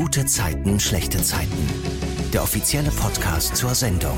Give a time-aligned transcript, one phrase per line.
[0.00, 1.68] Gute Zeiten, schlechte Zeiten.
[2.32, 4.16] Der offizielle Podcast zur Sendung.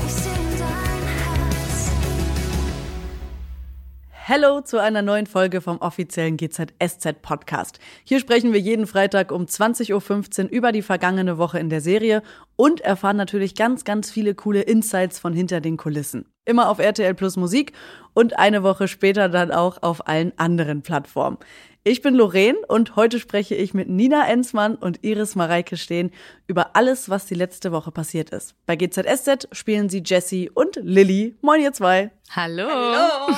[4.25, 7.79] Hallo zu einer neuen Folge vom offiziellen GZSZ Podcast.
[8.05, 12.23] Hier sprechen wir jeden Freitag um 20.15 Uhr über die vergangene Woche in der Serie
[12.55, 16.25] und erfahren natürlich ganz, ganz viele coole Insights von hinter den Kulissen.
[16.45, 17.73] Immer auf RTL Plus Musik
[18.13, 21.37] und eine Woche später dann auch auf allen anderen Plattformen.
[21.85, 26.11] Ich bin Lorraine und heute spreche ich mit Nina Enzmann und Iris Mareike Steen
[26.47, 28.55] über alles, was die letzte Woche passiert ist.
[28.65, 31.35] Bei GZSZ spielen sie Jessie und Lilly.
[31.41, 32.11] Moin ihr zwei.
[32.29, 32.69] Hallo.
[32.69, 33.35] Hallo.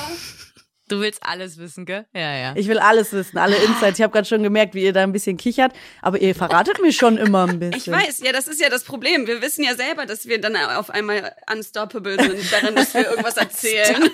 [0.88, 2.06] Du willst alles wissen, gell?
[2.14, 2.52] Ja, ja.
[2.54, 3.98] Ich will alles wissen, alle Insights.
[3.98, 6.92] Ich habe gerade schon gemerkt, wie ihr da ein bisschen kichert, aber ihr verratet mir
[6.92, 7.92] schon immer ein bisschen.
[7.94, 9.26] Ich weiß, ja, das ist ja das Problem.
[9.26, 13.36] Wir wissen ja selber, dass wir dann auf einmal unstoppable sind, daran, dass wir irgendwas
[13.36, 14.10] erzählen.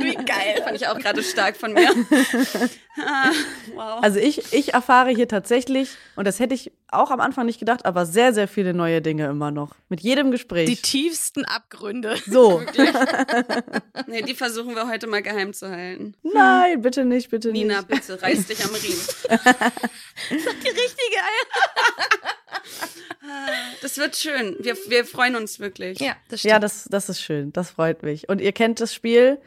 [0.00, 0.62] Wie geil.
[0.64, 1.88] Fand ich auch gerade stark von mir.
[3.00, 3.30] Ah,
[3.74, 4.02] wow.
[4.02, 7.86] Also ich, ich erfahre hier tatsächlich, und das hätte ich auch am Anfang nicht gedacht,
[7.86, 9.70] aber sehr, sehr viele neue Dinge immer noch.
[9.88, 10.68] Mit jedem Gespräch.
[10.68, 12.16] Die tiefsten Abgründe.
[12.26, 12.60] so.
[14.08, 16.07] Nee, die versuchen wir heute mal geheim zu halten.
[16.22, 17.62] Nein, bitte nicht, bitte nicht.
[17.62, 19.00] Nina, bitte, reiß dich am Riemen.
[20.30, 21.20] Die richtige.
[23.82, 24.56] Das wird schön.
[24.58, 26.00] Wir, wir freuen uns wirklich.
[26.00, 26.50] Ja, das stimmt.
[26.50, 27.52] Ja, das, das ist schön.
[27.52, 28.28] Das freut mich.
[28.28, 29.40] Und ihr kennt das Spiel.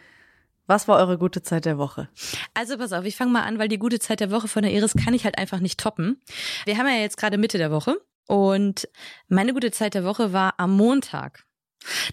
[0.68, 2.08] Was war eure gute Zeit der Woche?
[2.53, 4.72] Also pass auf, ich fange mal an, weil die gute Zeit der Woche von der
[4.72, 6.22] Iris kann ich halt einfach nicht toppen.
[6.66, 8.88] Wir haben ja jetzt gerade Mitte der Woche und
[9.28, 11.44] meine gute Zeit der Woche war am Montag.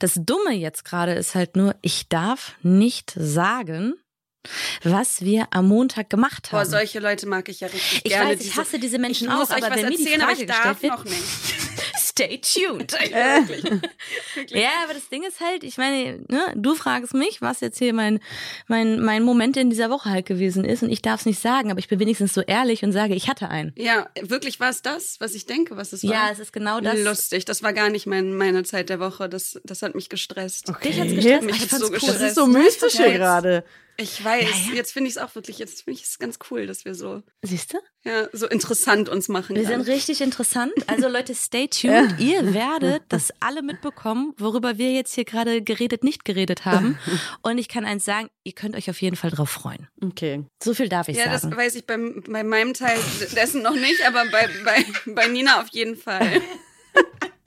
[0.00, 3.94] Das Dumme jetzt gerade ist halt nur, ich darf nicht sagen,
[4.82, 6.70] was wir am Montag gemacht Boah, haben.
[6.70, 8.30] solche Leute mag ich ja richtig ich gerne.
[8.30, 10.80] weiß, ich hasse diese Menschen ich auch, aber was wenn mir die Frage ich darf
[10.80, 11.22] gestellt wird, noch nicht.
[12.18, 12.92] stay tuned.
[14.34, 14.62] Wirklich.
[14.62, 17.92] Ja, aber das Ding ist halt, ich meine, ne, du fragst mich, was jetzt hier
[17.92, 18.20] mein,
[18.66, 21.70] mein, mein Moment in dieser Woche halt gewesen ist und ich darf es nicht sagen,
[21.70, 23.72] aber ich bin wenigstens so ehrlich und sage, ich hatte einen.
[23.76, 26.10] Ja, wirklich war es das, was ich denke, was es war.
[26.10, 26.98] Ja, es ist genau das.
[27.00, 29.28] Lustig, das war gar nicht mein, meine Zeit der Woche.
[29.28, 30.68] Das, das hat mich gestresst.
[30.68, 31.14] Dich hat's Okay.
[31.14, 31.42] gestresst?
[31.44, 31.90] Mich Ach, ich so cool.
[31.92, 32.20] gestresst.
[32.20, 33.64] Das ist so mystisch hier gerade.
[34.00, 34.74] Ich weiß, Ja, ja.
[34.76, 37.22] jetzt finde ich es auch wirklich, jetzt finde ich es ganz cool, dass wir so,
[37.42, 37.78] Siehst du?
[38.04, 39.56] ja, so interessant uns machen.
[39.56, 39.82] Wir gerade.
[39.84, 40.72] sind richtig interessant.
[40.86, 42.14] Also Leute, stay tuned.
[42.20, 46.96] Ihr werdet das alle mitbekommen, worüber wir jetzt hier gerade geredet, nicht geredet haben.
[47.42, 49.88] Und ich kann eins sagen, ihr könnt euch auf jeden Fall drauf freuen.
[50.00, 50.44] Okay.
[50.62, 51.56] So viel darf ich Ja, das sagen.
[51.56, 52.98] weiß ich beim, bei meinem Teil
[53.34, 56.40] dessen noch nicht, aber bei, bei, bei Nina auf jeden Fall.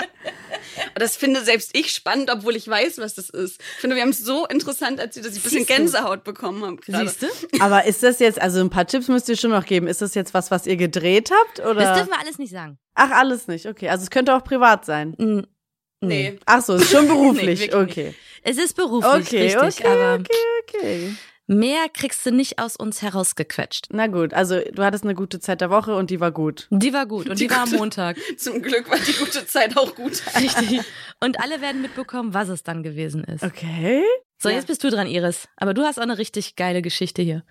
[0.95, 3.59] Das finde selbst ich spannend, obwohl ich weiß, was das ist.
[3.75, 5.65] Ich finde, wir haben es so interessant erzählt, dass ich ein bisschen?
[5.65, 7.07] Gänsehaut bekommen habe gerade.
[7.07, 7.27] Siehst du?
[7.59, 9.87] Aber ist das jetzt, also ein paar Tipps müsst ihr schon noch geben.
[9.87, 11.59] Ist das jetzt was, was ihr gedreht habt?
[11.59, 11.93] Das Oder?
[11.95, 12.77] dürfen wir alles nicht sagen.
[12.95, 13.65] Ach, alles nicht.
[13.65, 13.89] Okay.
[13.89, 15.15] Also es könnte auch privat sein.
[15.17, 15.41] Mm,
[16.03, 16.39] Nee.
[16.47, 17.59] Ach so, ist schon beruflich.
[17.59, 18.15] wirklich okay.
[18.41, 20.33] Es ist beruflich, Okay, richtig, okay, aber okay,
[20.79, 21.15] okay.
[21.51, 23.87] Mehr kriegst du nicht aus uns herausgequetscht.
[23.91, 26.67] Na gut, also du hattest eine gute Zeit der Woche und die war gut.
[26.71, 28.17] Die war gut und die, Die war am Montag.
[28.37, 30.21] Zum Glück war die gute Zeit auch gut.
[30.39, 30.81] Richtig.
[31.19, 33.43] Und alle werden mitbekommen, was es dann gewesen ist.
[33.43, 34.03] Okay.
[34.39, 34.55] So, Ja.
[34.55, 35.47] jetzt bist du dran, Iris.
[35.57, 37.43] Aber du hast auch eine richtig geile Geschichte hier.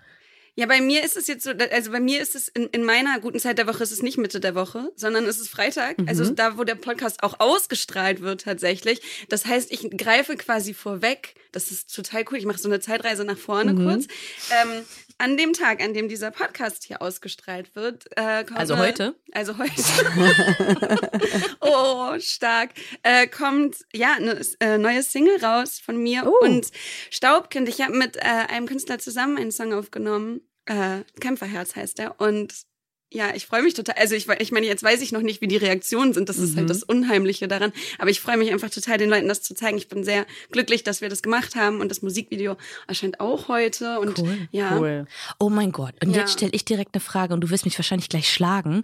[0.55, 3.19] Ja, bei mir ist es jetzt so, also bei mir ist es in, in meiner
[3.21, 6.29] guten Zeit der Woche ist es nicht Mitte der Woche, sondern es ist Freitag, also
[6.29, 9.01] da, wo der Podcast auch ausgestrahlt wird tatsächlich.
[9.29, 11.35] Das heißt, ich greife quasi vorweg.
[11.53, 12.37] Das ist total cool.
[12.37, 14.07] Ich mache so eine Zeitreise nach vorne kurz.
[14.51, 14.83] Ähm,
[15.17, 19.15] an dem Tag, an dem dieser Podcast hier ausgestrahlt wird, äh, kommt Also heute?
[19.31, 19.71] Also heute.
[21.61, 22.71] oh, stark.
[23.03, 26.45] Äh, kommt ja eine äh, neue Single raus von mir Oh.
[26.45, 26.67] und
[27.09, 27.69] Staubkind.
[27.69, 30.40] Ich habe mit äh, einem Künstler zusammen einen Song aufgenommen.
[30.65, 32.19] Äh, Kämpferherz heißt er.
[32.19, 32.65] Und
[33.13, 33.95] ja, ich freue mich total.
[33.97, 36.29] Also ich, ich meine, jetzt weiß ich noch nicht, wie die Reaktionen sind.
[36.29, 36.59] Das ist Mhm.
[36.59, 37.73] halt das Unheimliche daran.
[37.99, 39.77] Aber ich freue mich einfach total, den Leuten das zu zeigen.
[39.77, 41.81] Ich bin sehr glücklich, dass wir das gemacht haben.
[41.81, 42.55] Und das Musikvideo
[42.87, 43.99] erscheint auch heute.
[43.99, 44.47] Und Cool.
[44.51, 44.77] ja.
[44.77, 45.05] Cool.
[45.39, 45.93] Oh mein Gott.
[46.03, 46.21] Und Ja.
[46.21, 48.83] jetzt stelle ich direkt eine Frage und du wirst mich wahrscheinlich gleich schlagen.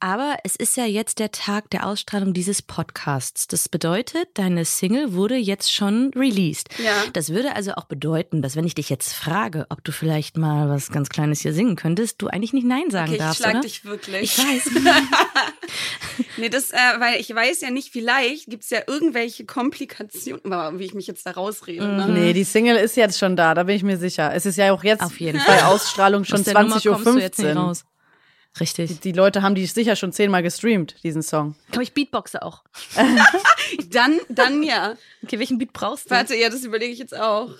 [0.00, 3.46] Aber es ist ja jetzt der Tag der Ausstrahlung dieses Podcasts.
[3.46, 6.68] Das bedeutet, deine Single wurde jetzt schon released.
[6.82, 7.04] Ja.
[7.12, 10.68] Das würde also auch bedeuten, dass wenn ich dich jetzt frage, ob du vielleicht mal
[10.68, 13.52] was ganz Kleines hier singen könntest, du eigentlich nicht Nein sagen Okay, darfst, oder?
[13.68, 14.22] Dich wirklich.
[14.22, 14.70] Ich weiß.
[16.36, 20.84] Nee, das, äh, weil ich weiß ja nicht, vielleicht gibt's ja irgendwelche Komplikationen, aber wie
[20.84, 21.86] ich mich jetzt da rausrede.
[21.86, 21.96] Mhm.
[21.96, 22.08] Ne?
[22.08, 24.32] Nee, die Single ist jetzt schon da, da bin ich mir sicher.
[24.34, 27.06] Es ist ja auch jetzt Auf jeden bei Ausstrahlung schon Aus der Nummer 20.15 kommst
[27.06, 27.72] du jetzt nicht Uhr.
[28.60, 29.00] Richtig.
[29.00, 31.54] Die Leute haben die sicher schon zehnmal gestreamt, diesen Song.
[31.72, 32.64] Komm, ich beatboxe auch.
[33.90, 34.96] Dann, dann ja.
[35.22, 36.10] Okay, welchen Beat brauchst du?
[36.10, 37.50] Warte, ja, das überlege ich jetzt auch.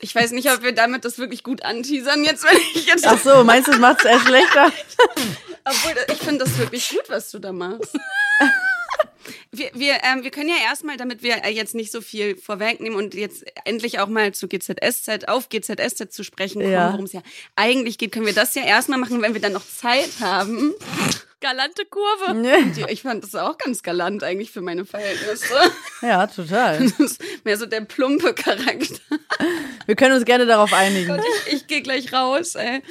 [0.00, 3.06] Ich weiß nicht, ob wir damit das wirklich gut anteasern jetzt, wenn ich jetzt.
[3.06, 4.72] Ach so, meinst du, es macht es erst schlechter?
[5.64, 7.92] Obwohl, ich finde das wirklich gut, was du da machst.
[9.50, 12.96] Wir, wir, ähm, wir können ja erstmal, damit wir äh, jetzt nicht so viel vorwegnehmen
[12.96, 16.92] und jetzt endlich auch mal zu GZSZ, auf GZSZ zu sprechen kommen, Ja.
[16.92, 17.22] worum es ja
[17.56, 20.74] eigentlich geht, können wir das ja erstmal machen, wenn wir dann noch Zeit haben.
[21.40, 22.34] Galante Kurve.
[22.74, 25.54] Die, ich fand das auch ganz galant eigentlich für meine Verhältnisse.
[26.02, 26.78] Ja, total.
[26.98, 29.00] Das ist mehr so der plumpe Charakter.
[29.86, 31.08] Wir können uns gerne darauf einigen.
[31.08, 32.82] Gott, ich, ich gehe gleich raus, ey.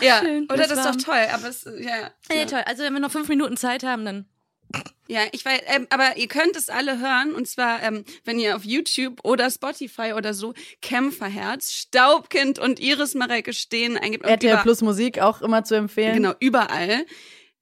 [0.00, 2.10] Ja, Schön, oder das das ist doch toll, aber es, ja.
[2.30, 2.44] Nee, ja.
[2.46, 2.62] toll.
[2.66, 4.26] Also wenn wir noch fünf Minuten Zeit haben, dann.
[5.06, 8.54] Ja, ich weiß, ähm, aber ihr könnt es alle hören und zwar, ähm, wenn ihr
[8.54, 10.52] auf YouTube oder Spotify oder so
[10.82, 16.14] Kämpferherz, Staubkind und Iris Mareike stehen eingibt und RTL Plus Musik auch immer zu empfehlen.
[16.16, 17.06] genau überall,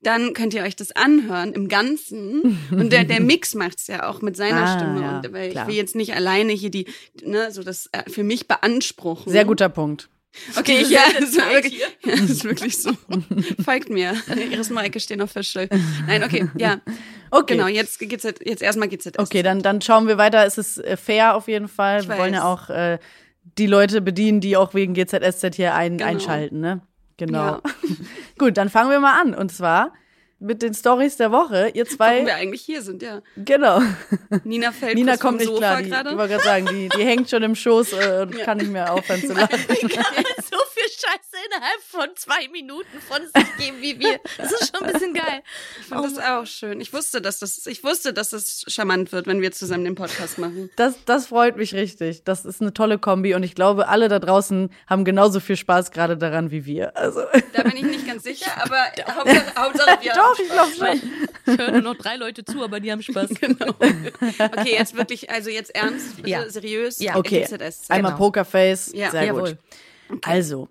[0.03, 4.23] dann könnt ihr euch das anhören im Ganzen und der der Mix macht's ja auch
[4.23, 5.65] mit seiner Ah, Stimme ja, und weil klar.
[5.65, 6.87] ich will jetzt nicht alleine hier die
[7.25, 9.33] ne so das äh, für mich beanspruchen.
[9.33, 10.09] Sehr guter Punkt.
[10.55, 12.91] Okay, Diese ja, das ist, wirklich, ja, das ist wirklich so.
[13.65, 14.15] Folgt mir.
[14.53, 15.67] Iris Mareike stehen auf Fischl.
[16.07, 16.83] Nein, okay, ja.
[17.31, 17.55] Okay.
[17.57, 19.19] Genau, jetzt geht's jetzt, jetzt erstmal geht's jetzt.
[19.19, 20.45] Okay, dann, dann schauen wir weiter.
[20.45, 22.03] Es ist äh, fair auf jeden Fall.
[22.03, 22.47] Ich wir wollen ja weiß.
[22.47, 22.99] auch äh,
[23.57, 26.11] die Leute bedienen, die auch wegen GZSZ hier ein, Genau.
[26.11, 26.83] einschalten, ne?
[27.17, 27.45] Genau.
[27.47, 27.61] Ja.
[28.39, 29.35] Gut, dann fangen wir mal an.
[29.35, 29.93] Und zwar
[30.39, 31.69] mit den Stories der Woche.
[31.73, 32.27] Ihr Warum zwei.
[32.27, 33.23] wir eigentlich hier sind, ja.
[33.37, 33.81] Genau.
[34.45, 36.05] Nina fällt Nina kommt nicht Sofa klar.
[36.05, 38.45] Die, ich wollte gerade sagen, die, die hängt schon im Schoß äh, und Ja.
[38.45, 39.59] kann nicht mehr aufhören zu lachen.
[39.71, 40.59] so
[40.99, 44.19] Scheiße innerhalb von zwei Minuten von sich geben wie wir.
[44.39, 45.43] Das ist schon ein bisschen geil.
[45.81, 46.81] Ich finde das auch schön.
[46.81, 50.39] Ich wusste, dass das, ich wusste, dass das charmant wird, wenn wir zusammen den Podcast
[50.39, 50.71] machen.
[50.77, 52.25] Das, das freut mich richtig.
[52.25, 55.91] Das ist eine tolle Kombi und ich glaube, alle da draußen haben genauso viel Spaß
[55.91, 56.97] gerade daran wie wir.
[56.97, 57.23] Also,
[57.53, 58.77] Da bin ich nicht ganz sicher, aber
[59.15, 61.11] Hauptsache, Hauptsache wir doch, ich glaube schon.
[61.55, 63.31] Ich höre nur noch drei Leute zu, aber die haben Spaß.
[63.41, 63.75] Genau.
[63.79, 66.49] Okay, jetzt wirklich, also jetzt ernst, bitte, Ja.
[66.49, 67.01] seriös.
[67.01, 67.17] Ja.
[67.17, 67.47] Okay,
[67.89, 68.17] einmal Genau.
[68.25, 68.93] Pokerface.
[68.95, 69.11] Ja.
[69.11, 69.59] Sehr Jawohl.
[70.09, 70.19] gut.
[70.25, 70.69] Also,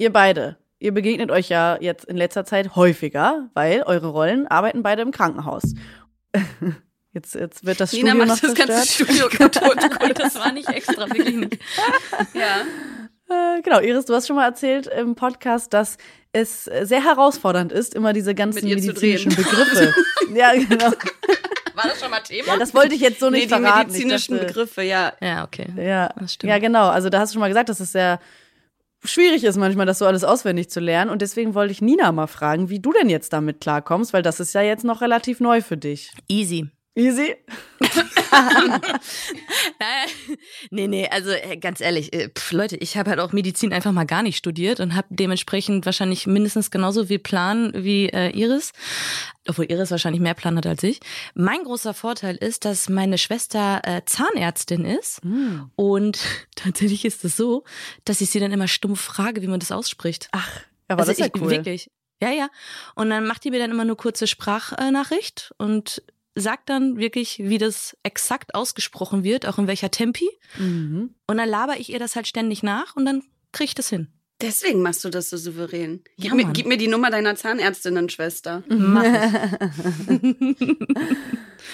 [0.00, 4.82] ihr beide, ihr begegnet euch ja jetzt in letzter Zeit häufiger, weil eure Rollen arbeiten
[4.82, 5.62] beide im Krankenhaus.
[7.12, 8.86] Jetzt, jetzt wird das Nina Studio noch macht das ganze.
[8.86, 9.78] Studio kaputt.
[10.04, 11.58] Und das war nicht extra, wirklich nicht.
[12.34, 12.60] Ja.
[13.56, 15.96] Äh, genau, Iris, du hast schon mal erzählt im Podcast, dass
[16.30, 19.34] es sehr herausfordernd ist, immer diese ganzen medizinischen.
[19.34, 19.92] Begriffe.
[20.36, 20.92] ja, genau.
[21.74, 22.46] War das schon mal Thema?
[22.52, 23.88] Ja, das wollte ich jetzt so Nee, nicht die verraten.
[23.90, 25.12] Medizinischen dachte- Begriffe, ja.
[25.20, 25.66] Ja, okay.
[25.76, 26.48] Ja, Das stimmt.
[26.52, 26.90] ja, genau.
[26.90, 28.20] Also da hast du schon mal gesagt, dass es sehr
[29.04, 31.10] schwierig ist manchmal, das so alles auswendig zu lernen.
[31.10, 34.40] Und deswegen wollte ich Nina mal fragen, wie du denn jetzt damit klarkommst, weil das
[34.40, 36.12] ist ja jetzt noch relativ neu für dich.
[36.28, 36.70] Easy.
[36.96, 37.36] Easy?
[39.80, 40.36] Äh,
[40.70, 43.92] nee, nee, also äh, ganz ehrlich, äh, pf, Leute, ich habe halt auch Medizin einfach
[43.92, 48.72] mal gar nicht studiert und habe dementsprechend wahrscheinlich mindestens genauso viel Plan wie äh, Iris,
[49.48, 51.00] obwohl Iris wahrscheinlich mehr Plan hat als ich.
[51.34, 55.20] Mein großer Vorteil ist, dass meine Schwester äh, Zahnärztin ist
[55.76, 56.18] und
[56.56, 57.64] tatsächlich ist es so,
[58.04, 60.28] dass ich sie dann immer stumpf frage, wie man das ausspricht.
[60.32, 60.50] Ach,
[60.88, 61.50] aber Also das ist ja cool.
[61.50, 61.88] Wirklich.
[62.22, 62.48] Ja, ja.
[62.96, 66.02] Und dann macht die mir dann immer nur kurze Sprachnachricht und
[66.34, 70.28] sagt dann wirklich, wie das exakt ausgesprochen wird, auch in welcher Tempi.
[70.58, 71.14] Mhm.
[71.26, 73.22] Und dann laber ich ihr das halt ständig nach und dann
[73.52, 74.08] krieg ich das hin.
[74.40, 76.00] Deswegen machst du das so souverän.
[76.16, 78.62] Gib, Ja, mir, gib mir die Nummer deiner Zahnärztinnen-Schwester.
[78.68, 79.04] Mach.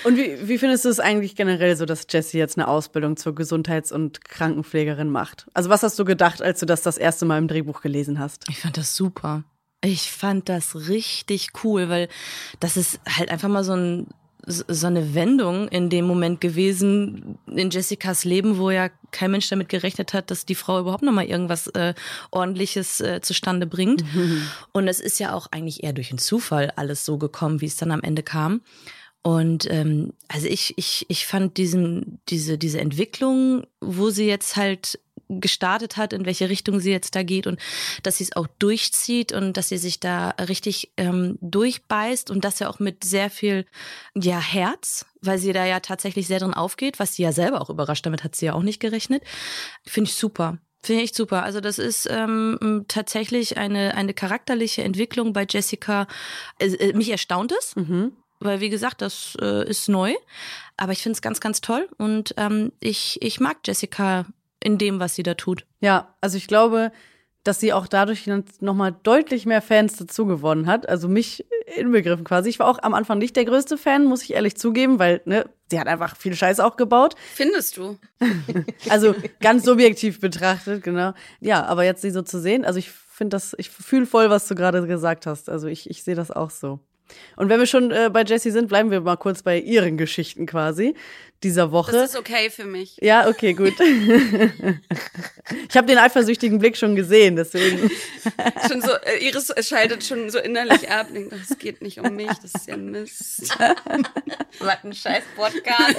[0.04, 3.34] Und wie, wie findest du es eigentlich generell so, dass Jessie jetzt eine Ausbildung zur
[3.34, 5.46] Gesundheits- und Krankenpflegerin macht?
[5.54, 8.44] Also was hast du gedacht, als du das das erste Mal im Drehbuch gelesen hast?
[8.48, 9.44] Ich fand das super.
[9.82, 12.08] Ich fand das richtig cool, weil
[12.60, 14.08] das ist halt einfach mal so ein
[14.46, 19.68] so eine Wendung in dem Moment gewesen in Jessicas Leben, wo ja kein Mensch damit
[19.68, 21.94] gerechnet hat, dass die Frau überhaupt noch mal irgendwas äh,
[22.30, 24.04] ordentliches äh, zustande bringt.
[24.72, 27.76] Und es ist ja auch eigentlich eher durch einen Zufall alles so gekommen, wie es
[27.76, 28.60] dann am Ende kam.
[29.22, 35.00] Und ähm, also ich, ich, ich fand diesen, diese, diese Entwicklung, wo sie jetzt halt
[35.28, 37.58] gestartet hat, in welche Richtung sie jetzt da geht und
[38.02, 42.58] dass sie es auch durchzieht und dass sie sich da richtig ähm, durchbeißt und das
[42.58, 43.66] ja auch mit sehr viel
[44.14, 47.70] ja Herz, weil sie da ja tatsächlich sehr drin aufgeht, was sie ja selber auch
[47.70, 49.22] überrascht, damit hat sie ja auch nicht gerechnet.
[49.84, 50.58] Finde ich super.
[50.82, 51.42] Finde ich echt super.
[51.42, 56.06] Also das ist ähm, tatsächlich eine, eine charakterliche Entwicklung bei Jessica.
[56.60, 58.12] Äh, mich erstaunt es, Mhm.
[58.38, 60.14] weil wie gesagt, das äh, ist neu.
[60.76, 64.26] Aber ich finde es ganz, ganz toll und ähm, ich, ich mag Jessica
[64.62, 65.66] in dem, was sie da tut.
[65.80, 66.92] Ja, also ich glaube,
[67.44, 68.28] dass sie auch dadurch
[68.60, 70.88] nochmal deutlich mehr Fans dazu gewonnen hat.
[70.88, 71.46] Also mich
[71.76, 72.48] inbegriffen quasi.
[72.48, 75.48] Ich war auch am Anfang nicht der größte Fan, muss ich ehrlich zugeben, weil ne,
[75.70, 77.14] sie hat einfach viel Scheiß auch gebaut.
[77.34, 77.98] Findest du?
[78.88, 81.12] Also ganz subjektiv betrachtet, genau.
[81.40, 84.46] Ja, aber jetzt sie so zu sehen, also ich finde das, ich fühle voll, was
[84.46, 85.48] du gerade gesagt hast.
[85.48, 86.80] Also ich, ich sehe das auch so.
[87.36, 90.46] Und wenn wir schon äh, bei Jessie sind, bleiben wir mal kurz bei ihren Geschichten
[90.46, 90.94] quasi
[91.42, 91.92] dieser Woche.
[91.92, 92.96] Das ist okay für mich.
[93.00, 93.74] Ja, okay, gut.
[95.68, 97.90] ich habe den eifersüchtigen Blick schon gesehen, deswegen.
[98.68, 101.08] schon so, äh, Iris schaltet schon so innerlich ab.
[101.12, 103.56] Denkt, das geht nicht um mich, das ist ja Mist.
[104.60, 105.96] Was ein scheiß Podcast.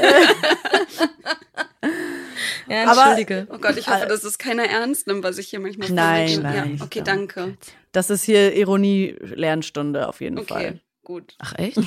[2.67, 3.47] ja, Entschuldige.
[3.51, 6.75] oh Gott, ich hoffe, dass es keiner ernst nimmt, was ich hier manchmal Nein, nein.
[6.77, 7.57] Ja, okay, danke.
[7.91, 10.47] Das ist hier Ironie-Lernstunde auf jeden okay.
[10.47, 10.81] Fall.
[11.07, 11.35] Gut.
[11.39, 11.77] Ach echt?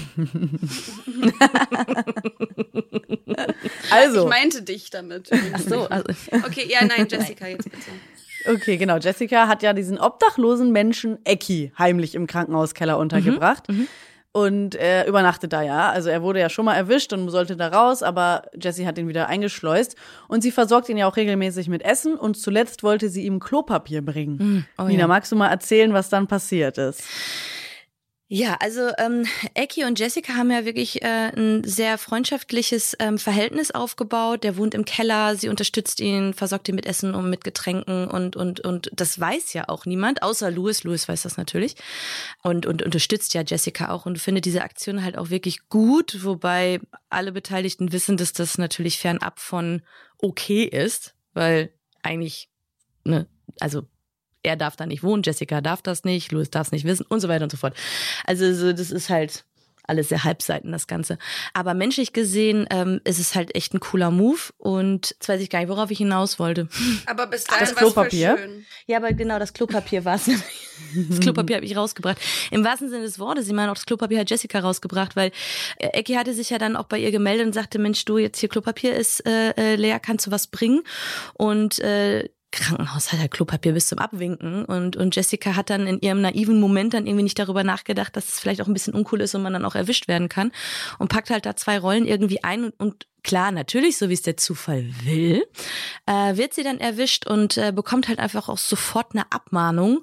[3.91, 4.23] also.
[4.23, 5.29] Ich meinte dich damit.
[5.53, 5.89] Ach so.
[5.89, 6.09] Also.
[6.47, 7.91] Okay, ja, nein, Jessica, jetzt bitte.
[8.47, 8.97] Okay, genau.
[8.97, 13.69] Jessica hat ja diesen obdachlosen Menschen Ecki heimlich im Krankenhauskeller untergebracht.
[13.69, 13.89] Mhm,
[14.33, 15.91] und er übernachtet da ja.
[15.91, 19.07] Also er wurde ja schon mal erwischt und sollte da raus, aber Jessie hat ihn
[19.07, 19.97] wieder eingeschleust.
[20.29, 24.01] Und sie versorgt ihn ja auch regelmäßig mit Essen und zuletzt wollte sie ihm Klopapier
[24.01, 24.37] bringen.
[24.39, 24.65] Mhm.
[24.79, 25.07] Oh, Nina, ja.
[25.09, 27.03] magst du mal erzählen, was dann passiert ist?
[28.33, 33.73] Ja, also ähm, Eki und Jessica haben ja wirklich äh, ein sehr freundschaftliches ähm, Verhältnis
[33.73, 34.45] aufgebaut.
[34.45, 38.37] Der wohnt im Keller, sie unterstützt ihn, versorgt ihn mit Essen und mit Getränken und
[38.37, 40.85] und und das weiß ja auch niemand, außer Louis.
[40.85, 41.75] Louis weiß das natürlich
[42.45, 46.79] und und unterstützt ja Jessica auch und findet diese Aktion halt auch wirklich gut, wobei
[47.09, 49.83] alle Beteiligten wissen, dass das natürlich fernab von
[50.19, 51.73] okay ist, weil
[52.05, 52.49] eigentlich
[53.03, 53.27] ne,
[53.59, 53.89] also
[54.43, 57.21] er darf da nicht wohnen, Jessica darf das nicht, Louis darf es nicht wissen und
[57.21, 57.75] so weiter und so fort.
[58.25, 59.45] Also so, das ist halt
[59.91, 61.19] alles sehr Halbseiten, das Ganze.
[61.53, 65.51] Aber menschlich gesehen ähm, ist es halt echt ein cooler Move und jetzt weiß ich
[65.51, 66.69] gar nicht, worauf ich hinaus wollte.
[67.07, 68.39] Aber bis dahin das Klopapier.
[68.39, 68.65] Schön.
[68.87, 70.31] Ja, aber genau, das Klopapier war es.
[70.95, 72.19] Das Klopapier habe ich rausgebracht.
[72.51, 75.31] Im wahrsten Sinne des Wortes, ich meine, auch das Klopapier hat Jessica rausgebracht, weil
[75.77, 78.39] äh, Ecki hatte sich ja dann auch bei ihr gemeldet und sagte, Mensch, du, jetzt
[78.39, 80.83] hier Klopapier ist äh, äh leer, kannst du was bringen?
[81.35, 86.01] Und äh, Krankenhaus hat halt Klopapier bis zum Abwinken und, und Jessica hat dann in
[86.01, 89.21] ihrem naiven Moment dann irgendwie nicht darüber nachgedacht, dass es vielleicht auch ein bisschen uncool
[89.21, 90.51] ist und man dann auch erwischt werden kann
[90.99, 94.23] und packt halt da zwei Rollen irgendwie ein und, und klar, natürlich, so wie es
[94.23, 95.45] der Zufall will,
[96.07, 100.01] äh, wird sie dann erwischt und äh, bekommt halt einfach auch sofort eine Abmahnung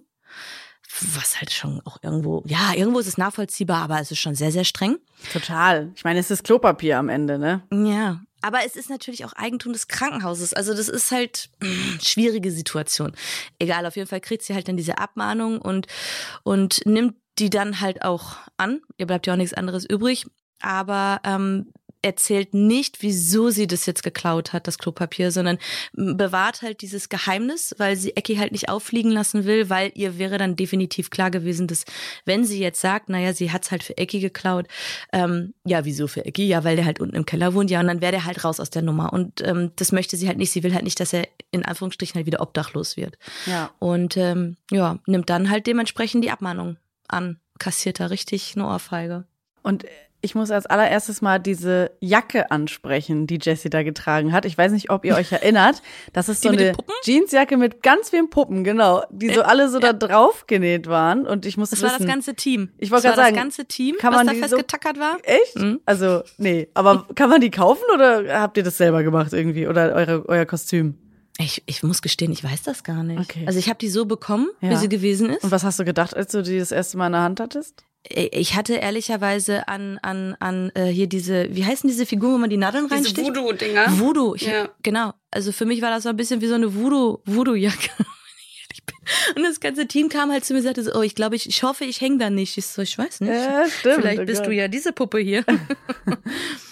[1.02, 4.52] was halt schon auch irgendwo, ja, irgendwo ist es nachvollziehbar, aber es ist schon sehr,
[4.52, 4.98] sehr streng.
[5.32, 5.92] Total.
[5.96, 7.62] Ich meine, es ist Klopapier am Ende, ne?
[7.72, 8.22] Ja.
[8.42, 10.54] Aber es ist natürlich auch Eigentum des Krankenhauses.
[10.54, 11.50] Also das ist halt
[12.02, 13.14] schwierige Situation.
[13.60, 15.88] Egal, auf jeden Fall kriegt sie halt dann diese Abmahnung und,
[16.44, 18.82] und nimmt die dann halt auch an.
[18.98, 20.26] Ihr bleibt ja auch nichts anderes übrig.
[20.60, 25.58] Aber ähm, erzählt nicht, wieso sie das jetzt geklaut hat, das Klopapier, sondern
[25.94, 30.38] bewahrt halt dieses Geheimnis, weil sie Ecki halt nicht auffliegen lassen will, weil ihr wäre
[30.38, 31.86] dann definitiv klar gewesen, dass
[32.26, 34.68] wenn sie jetzt sagt, naja, sie hat's halt für Ecki geklaut,
[35.12, 36.48] ähm, ja, wieso für Ecki?
[36.48, 38.60] Ja, weil der halt unten im Keller wohnt, ja, und dann wäre der halt raus
[38.60, 39.14] aus der Nummer.
[39.14, 40.52] Und ähm, das möchte sie halt nicht.
[40.52, 43.18] Sie will halt nicht, dass er in Anführungsstrichen halt wieder obdachlos wird.
[43.46, 43.72] Ja.
[43.80, 46.78] Und ähm, ja, nimmt dann halt dementsprechend die Abmahnung
[47.08, 47.40] an.
[47.60, 49.26] Kassiert da richtig eine Ohrfeige.
[49.64, 49.86] Und
[50.22, 54.46] ich muss als allererstes mal diese Jacke ansprechen, die Jessie da getragen hat.
[54.46, 55.82] Ich weiß nicht, ob ihr euch erinnert.
[56.12, 59.94] Das ist so eine Jeansjacke mit ganz vielen Puppen, genau, die so alle so ja.
[59.94, 61.28] da drauf genäht waren.
[61.28, 62.70] Und ich muss das wissen, war das ganze Team.
[62.78, 65.18] Ich wollte gerade sagen, das ganze Team, kann man was da festgetackert so, war.
[65.24, 65.56] Echt?
[65.56, 65.82] Mhm.
[65.86, 69.94] Also nee, aber kann man die kaufen oder habt ihr das selber gemacht irgendwie oder
[69.94, 70.98] eure, euer Kostüm?
[71.40, 73.20] Ich, ich muss gestehen, ich weiß das gar nicht.
[73.20, 73.44] Okay.
[73.46, 74.72] Also ich habe die so bekommen, ja.
[74.72, 75.44] wie sie gewesen ist.
[75.44, 77.84] Und was hast du gedacht, als du die das erste Mal in der Hand hattest?
[78.10, 82.50] Ich hatte ehrlicherweise an an an äh, hier diese wie heißen diese Figuren, wo man
[82.50, 83.18] die Nadeln reinsteckt?
[83.18, 84.00] Diese Voodoo Dinger.
[84.00, 84.70] Voodoo, ich, ja.
[84.84, 85.14] genau.
[85.32, 87.90] Also für mich war das so ein bisschen wie so eine Voodoo Voodoo Jacke.
[89.36, 91.48] Und das ganze Team kam halt zu mir und sagte so, oh, ich glaube, ich,
[91.48, 92.58] ich hoffe, ich hänge da nicht.
[92.58, 93.32] Ich so, ich weiß nicht.
[93.32, 93.96] Ja, stimmt.
[93.96, 95.46] Vielleicht bist du ja diese Puppe hier.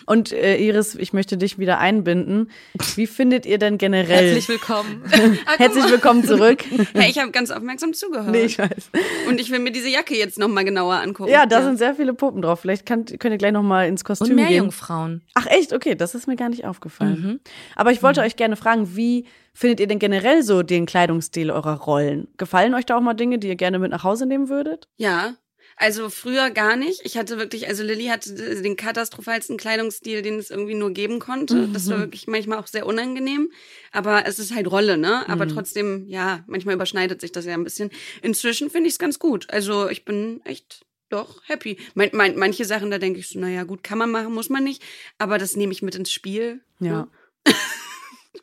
[0.05, 2.51] Und äh, Iris, ich möchte dich wieder einbinden.
[2.95, 4.25] Wie findet ihr denn generell?
[4.25, 5.03] Herzlich willkommen.
[5.47, 6.63] Ah, Herzlich willkommen zurück.
[6.93, 8.31] Hey, ich habe ganz aufmerksam zugehört.
[8.31, 8.89] Nee, ich weiß.
[9.27, 11.29] Und ich will mir diese Jacke jetzt noch mal genauer angucken.
[11.29, 11.65] Ja, da ja.
[11.65, 12.59] sind sehr viele Puppen drauf.
[12.59, 14.57] Vielleicht könnt, könnt ihr gleich noch mal ins Kostüm Und mehr gehen.
[14.57, 15.23] Jungfrauen.
[15.33, 15.73] Ach echt?
[15.73, 17.21] Okay, das ist mir gar nicht aufgefallen.
[17.21, 17.39] Mhm.
[17.75, 18.27] Aber ich wollte mhm.
[18.27, 22.27] euch gerne fragen, wie findet ihr denn generell so den Kleidungsstil eurer Rollen?
[22.37, 24.87] Gefallen euch da auch mal Dinge, die ihr gerne mit nach Hause nehmen würdet?
[24.97, 25.35] Ja,
[25.77, 27.01] also früher gar nicht.
[27.03, 31.55] Ich hatte wirklich, also Lilly hatte den katastrophalsten Kleidungsstil, den es irgendwie nur geben konnte.
[31.55, 31.73] Mhm.
[31.73, 33.51] Das war wirklich manchmal auch sehr unangenehm.
[33.91, 35.27] Aber es ist halt Rolle, ne?
[35.27, 35.49] Aber mhm.
[35.49, 37.89] trotzdem, ja, manchmal überschneidet sich das ja ein bisschen.
[38.21, 39.49] Inzwischen finde ich es ganz gut.
[39.49, 41.77] Also ich bin echt doch happy.
[41.93, 44.63] Man, man, manche Sachen, da denke ich so, naja, gut, kann man machen, muss man
[44.63, 44.81] nicht.
[45.17, 46.61] Aber das nehme ich mit ins Spiel.
[46.79, 47.09] Ja.
[47.45, 47.53] Ne?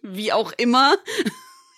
[0.03, 0.97] Wie auch immer.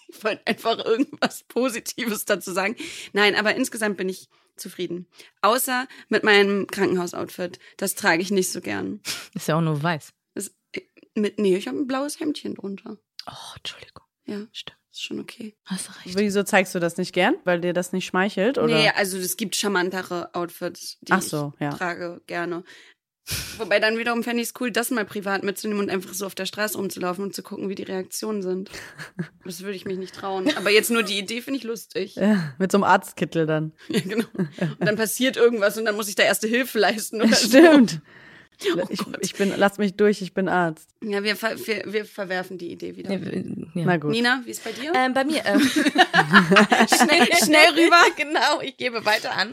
[0.08, 2.76] Ich wollte einfach irgendwas Positives dazu sagen.
[3.12, 5.06] Nein, aber insgesamt bin ich zufrieden.
[5.42, 7.58] Außer mit meinem Krankenhausoutfit.
[7.76, 9.00] Das trage ich nicht so gern.
[9.34, 10.12] Ist ja auch nur weiß.
[10.34, 10.54] Das,
[11.14, 12.98] mit, nee, ich habe ein blaues Hemdchen drunter.
[13.26, 14.04] Oh, Entschuldigung.
[14.26, 14.46] Ja.
[14.52, 14.78] Stimmt.
[14.90, 15.54] ist schon okay.
[15.64, 16.18] Hast du recht.
[16.18, 17.36] Wieso zeigst du das nicht gern?
[17.44, 18.58] Weil dir das nicht schmeichelt?
[18.58, 18.74] Oder?
[18.74, 21.70] Nee, also es gibt charmantere Outfits, die Ach so, ich ja.
[21.70, 22.64] trage gerne.
[23.56, 26.34] Wobei dann wiederum fände ich es cool, das mal privat mitzunehmen und einfach so auf
[26.34, 28.70] der Straße rumzulaufen und zu gucken, wie die Reaktionen sind.
[29.44, 30.50] Das würde ich mich nicht trauen.
[30.56, 32.14] Aber jetzt nur die Idee finde ich lustig.
[32.16, 33.72] Ja, mit so einem Arztkittel dann.
[33.88, 34.24] Ja, genau.
[34.34, 37.20] Und dann passiert irgendwas und dann muss ich da erste Hilfe leisten.
[37.20, 37.48] Oder so.
[37.48, 38.00] Stimmt.
[38.76, 40.88] Oh ich, ich bin, lass mich durch, ich bin Arzt.
[41.02, 43.12] Ja, wir, ver wir, wir verwerfen die Idee wieder.
[43.12, 43.42] Ja.
[43.74, 44.12] Na gut.
[44.12, 44.92] Nina, wie ist bei dir?
[44.94, 45.42] Ähm, bei mir.
[45.44, 45.60] Ähm,
[46.88, 47.98] schnell, schnell rüber.
[48.16, 49.50] genau, ich gebe weiter an.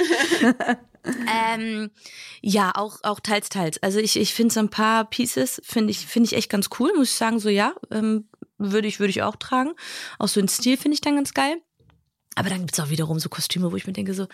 [1.04, 1.92] Ähm,
[2.42, 3.82] ja, auch, auch teils, teils.
[3.82, 6.92] Also ich, ich finde so ein paar Pieces, finde ich, finde ich echt ganz cool,
[6.96, 9.72] muss ich sagen, so ja, ähm, würde ich, würde ich auch tragen.
[10.20, 11.58] Auch so den Stil finde ich dann ganz geil.
[12.36, 14.28] Aber dann gibt's auch wiederum so Kostüme, wo ich mir denke so,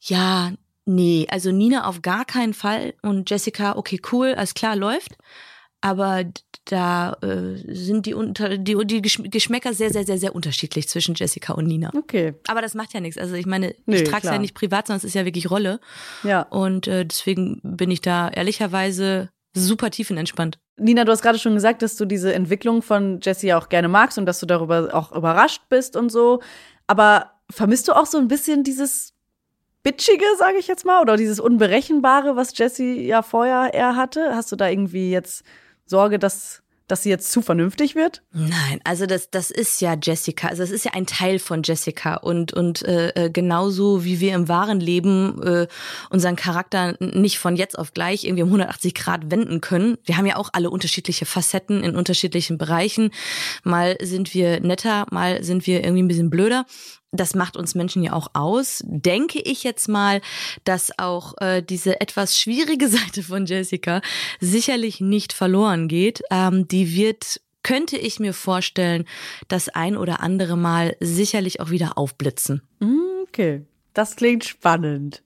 [0.00, 0.52] ja,
[0.84, 5.16] nee, also Nina auf gar keinen Fall und Jessica, okay, cool, alles klar, läuft.
[5.80, 6.24] Aber
[6.64, 11.14] da äh, sind die, unter, die, die Geschm- Geschmäcker sehr, sehr, sehr, sehr unterschiedlich zwischen
[11.14, 11.92] Jessica und Nina.
[11.96, 12.34] Okay.
[12.48, 13.18] Aber das macht ja nichts.
[13.18, 15.50] Also ich meine, Nee, ich trage es ja nicht privat, sondern es ist ja wirklich
[15.50, 15.78] Rolle.
[16.24, 16.42] Ja.
[16.42, 20.58] Und äh, deswegen bin ich da ehrlicherweise super tiefenentspannt.
[20.76, 24.18] Nina, du hast gerade schon gesagt, dass du diese Entwicklung von Jessie auch gerne magst
[24.18, 26.42] und dass du darüber auch überrascht bist und so.
[26.86, 29.14] Aber vermisst du auch so ein bisschen dieses
[29.82, 34.34] Bitchige, sage ich jetzt mal, oder dieses Unberechenbare, was Jessie ja vorher eher hatte?
[34.34, 35.44] Hast du da irgendwie jetzt
[35.86, 38.22] Sorge, dass, dass sie jetzt zu vernünftig wird?
[38.32, 40.48] Nein, also das, das ist ja Jessica.
[40.48, 42.14] Also das ist ja ein Teil von Jessica.
[42.14, 45.66] Und, und äh, äh, genauso wie wir im wahren Leben äh,
[46.10, 49.98] unseren Charakter nicht von jetzt auf gleich irgendwie um 180 Grad wenden können.
[50.04, 53.10] Wir haben ja auch alle unterschiedliche Facetten in unterschiedlichen Bereichen.
[53.64, 56.66] Mal sind wir netter, mal sind wir irgendwie ein bisschen blöder.
[57.12, 58.82] Das macht uns Menschen ja auch aus.
[58.84, 60.20] Denke ich jetzt mal,
[60.64, 64.00] dass auch äh, diese etwas schwierige Seite von Jessica
[64.40, 66.22] sicherlich nicht verloren geht.
[66.30, 69.04] Ähm, die wird, könnte ich mir vorstellen,
[69.48, 72.62] das ein oder andere Mal sicherlich auch wieder aufblitzen.
[72.80, 75.22] Hm, Okay, das klingt spannend.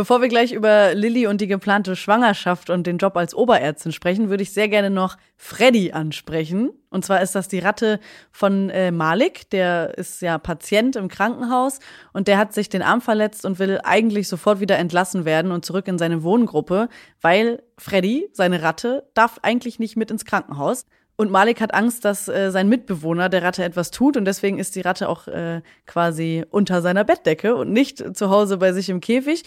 [0.00, 4.30] Bevor wir gleich über Lilly und die geplante Schwangerschaft und den Job als Oberärztin sprechen,
[4.30, 6.70] würde ich sehr gerne noch Freddy ansprechen.
[6.88, 8.00] Und zwar ist das die Ratte
[8.32, 9.50] von äh, Malik.
[9.50, 11.80] Der ist ja Patient im Krankenhaus
[12.14, 15.66] und der hat sich den Arm verletzt und will eigentlich sofort wieder entlassen werden und
[15.66, 16.88] zurück in seine Wohngruppe,
[17.20, 20.86] weil Freddy, seine Ratte, darf eigentlich nicht mit ins Krankenhaus.
[21.16, 24.74] Und Malik hat Angst, dass äh, sein Mitbewohner der Ratte etwas tut und deswegen ist
[24.74, 29.02] die Ratte auch äh, quasi unter seiner Bettdecke und nicht zu Hause bei sich im
[29.02, 29.42] Käfig.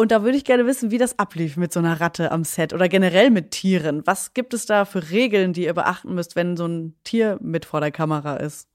[0.00, 2.72] Und da würde ich gerne wissen, wie das ablief mit so einer Ratte am Set
[2.72, 4.06] oder generell mit Tieren.
[4.06, 7.64] Was gibt es da für Regeln, die ihr beachten müsst, wenn so ein Tier mit
[7.64, 8.68] vor der Kamera ist?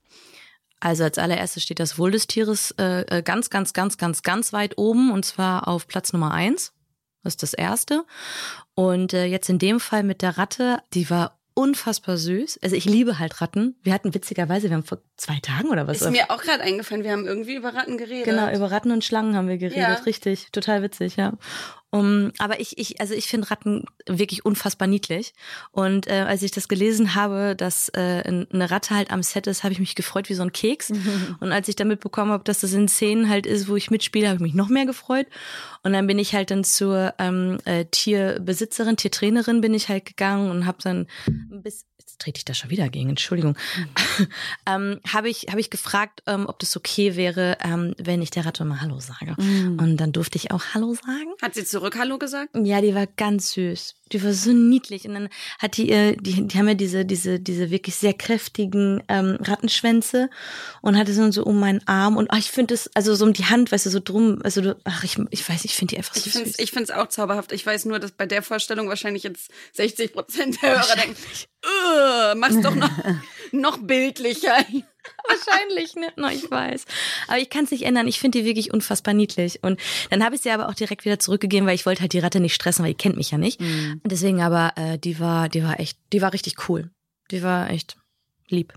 [0.82, 4.52] Also als allererstes steht das Wohl des Tieres äh, äh, ganz, ganz, ganz, ganz, ganz
[4.52, 6.74] weit oben und zwar auf Platz Nummer eins.
[7.24, 8.04] Das ist das erste.
[8.76, 12.60] Und äh, jetzt in dem Fall mit der Ratte, die war unfassbar süß.
[12.62, 13.76] Also ich liebe halt Ratten.
[13.84, 16.02] Wir hatten witzigerweise, wir haben vor zwei Tagen oder was?
[16.02, 18.26] Ist mir auch gerade eingefallen, wir haben irgendwie über Ratten geredet.
[18.26, 19.94] Genau, über Ratten und Schlangen haben wir geredet, Ja.
[19.94, 21.34] richtig, total witzig, ja.
[21.94, 25.36] Um, aber ich, ich, also ich finde Ratten wirklich unfassbar niedlich.
[25.72, 29.64] Und äh, als ich das gelesen habe, dass äh, eine Ratte halt am Set ist,
[29.64, 30.90] habe ich mich gefreut wie so ein Keks.
[31.40, 34.26] Und als ich dann mitbekommen habe, dass das in Szenen halt ist, wo ich mitspiele,
[34.26, 35.28] habe ich mich noch mehr gefreut.
[35.84, 40.50] Und dann bin ich halt dann zur ähm, äh, Tierbesitzerin, Tiertrainerin bin ich halt gegangen
[40.50, 43.58] und habe dann ein bisschen, jetzt trete ich da schon wieder gegen, Entschuldigung,
[44.66, 48.46] ähm, habe ich, hab ich gefragt, ähm, ob das okay wäre, ähm, wenn ich der
[48.46, 49.36] Ratte mal Hallo sage.
[49.38, 51.34] Und dann durfte ich auch Hallo sagen.
[51.42, 52.50] Hat sie zurück Hallo gesagt?
[52.56, 53.96] Ja, die war ganz süß.
[54.12, 55.08] Die war so niedlich.
[55.08, 59.02] Und dann hat die, äh, die, die haben ja diese, diese, diese wirklich sehr kräftigen
[59.08, 60.30] ähm, Rattenschwänze
[60.82, 63.34] und hatte so, so um meinen Arm und ach, ich finde das, also so um
[63.34, 65.98] die Hand, weißt du, so drum, also du, ach, ich, ich weiß, ich finde die
[65.98, 66.56] einfach so Ich finde süß.
[66.56, 67.52] es ich find's auch zauberhaft.
[67.52, 71.16] Ich weiß nur, dass bei der Vorstellung wahrscheinlich jetzt 60 Prozent der Hörer denken,
[71.64, 72.92] "Ugh, mach's doch noch,
[73.52, 74.56] noch bildlicher.
[75.28, 76.08] Wahrscheinlich, ne?
[76.16, 76.86] No, ich weiß.
[77.28, 78.08] Aber ich kann es nicht ändern.
[78.08, 79.64] Ich finde die wirklich unfassbar niedlich.
[79.64, 82.20] Und dann habe ich sie aber auch direkt wieder zurückgegeben, weil ich wollte halt die
[82.20, 83.60] Ratte nicht stressen, weil die kennt mich ja nicht.
[83.60, 86.90] Und deswegen aber, äh, die war, die war echt, die war richtig cool.
[87.32, 87.98] Die war echt
[88.48, 88.74] lieb.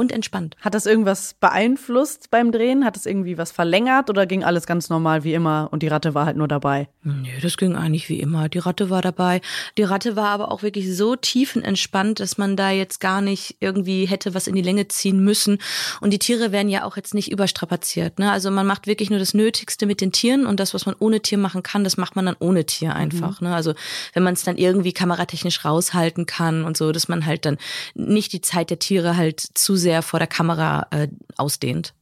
[0.00, 0.54] Und entspannt.
[0.60, 2.84] Hat das irgendwas beeinflusst beim Drehen?
[2.84, 6.14] Hat es irgendwie was verlängert oder ging alles ganz normal wie immer und die Ratte
[6.14, 6.88] war halt nur dabei?
[7.02, 8.48] Nö, das ging eigentlich wie immer.
[8.48, 9.40] Die Ratte war dabei.
[9.76, 14.06] Die Ratte war aber auch wirklich so tiefenentspannt, dass man da jetzt gar nicht irgendwie
[14.06, 15.58] hätte was in die Länge ziehen müssen.
[16.00, 18.20] Und die Tiere werden ja auch jetzt nicht überstrapaziert.
[18.20, 18.30] Ne?
[18.30, 21.22] Also man macht wirklich nur das Nötigste mit den Tieren und das, was man ohne
[21.22, 23.40] Tier machen kann, das macht man dann ohne Tier einfach.
[23.40, 23.52] Ne?
[23.52, 23.74] Also
[24.12, 27.58] wenn man es dann irgendwie kameratechnisch raushalten kann und so, dass man halt dann
[27.96, 31.94] nicht die Zeit der Tiere halt zu sehr vor der Kamera äh, ausdehnt.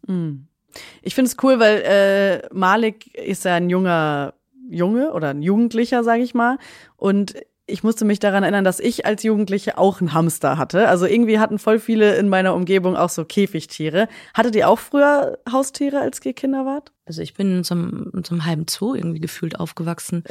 [1.02, 4.34] Ich finde es cool, weil äh, Malik ist ja ein junger
[4.68, 6.58] Junge oder ein Jugendlicher, sage ich mal.
[6.96, 7.34] Und
[7.68, 10.88] ich musste mich daran erinnern, dass ich als Jugendliche auch einen Hamster hatte.
[10.88, 14.08] Also irgendwie hatten voll viele in meiner Umgebung auch so Käfigtiere.
[14.34, 16.92] Hattet ihr auch früher Haustiere, als ihr Kinder wart?
[17.06, 20.22] Also ich bin in so einem, in so einem halben Zoo irgendwie gefühlt aufgewachsen.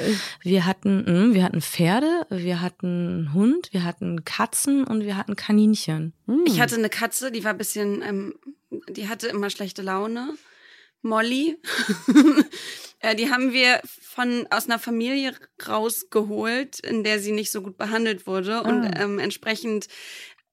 [0.41, 5.17] Wir hatten, hm, wir hatten Pferde, wir hatten einen Hund, wir hatten Katzen und wir
[5.17, 6.13] hatten Kaninchen.
[6.28, 6.43] Hm.
[6.45, 8.36] Ich hatte eine Katze, die war ein bisschen, ähm,
[8.89, 10.36] die hatte immer schlechte Laune.
[11.06, 11.58] Molly.
[13.00, 15.36] Äh, die haben wir von aus einer Familie
[15.68, 18.62] rausgeholt, in der sie nicht so gut behandelt wurde ah.
[18.62, 19.88] und ähm, entsprechend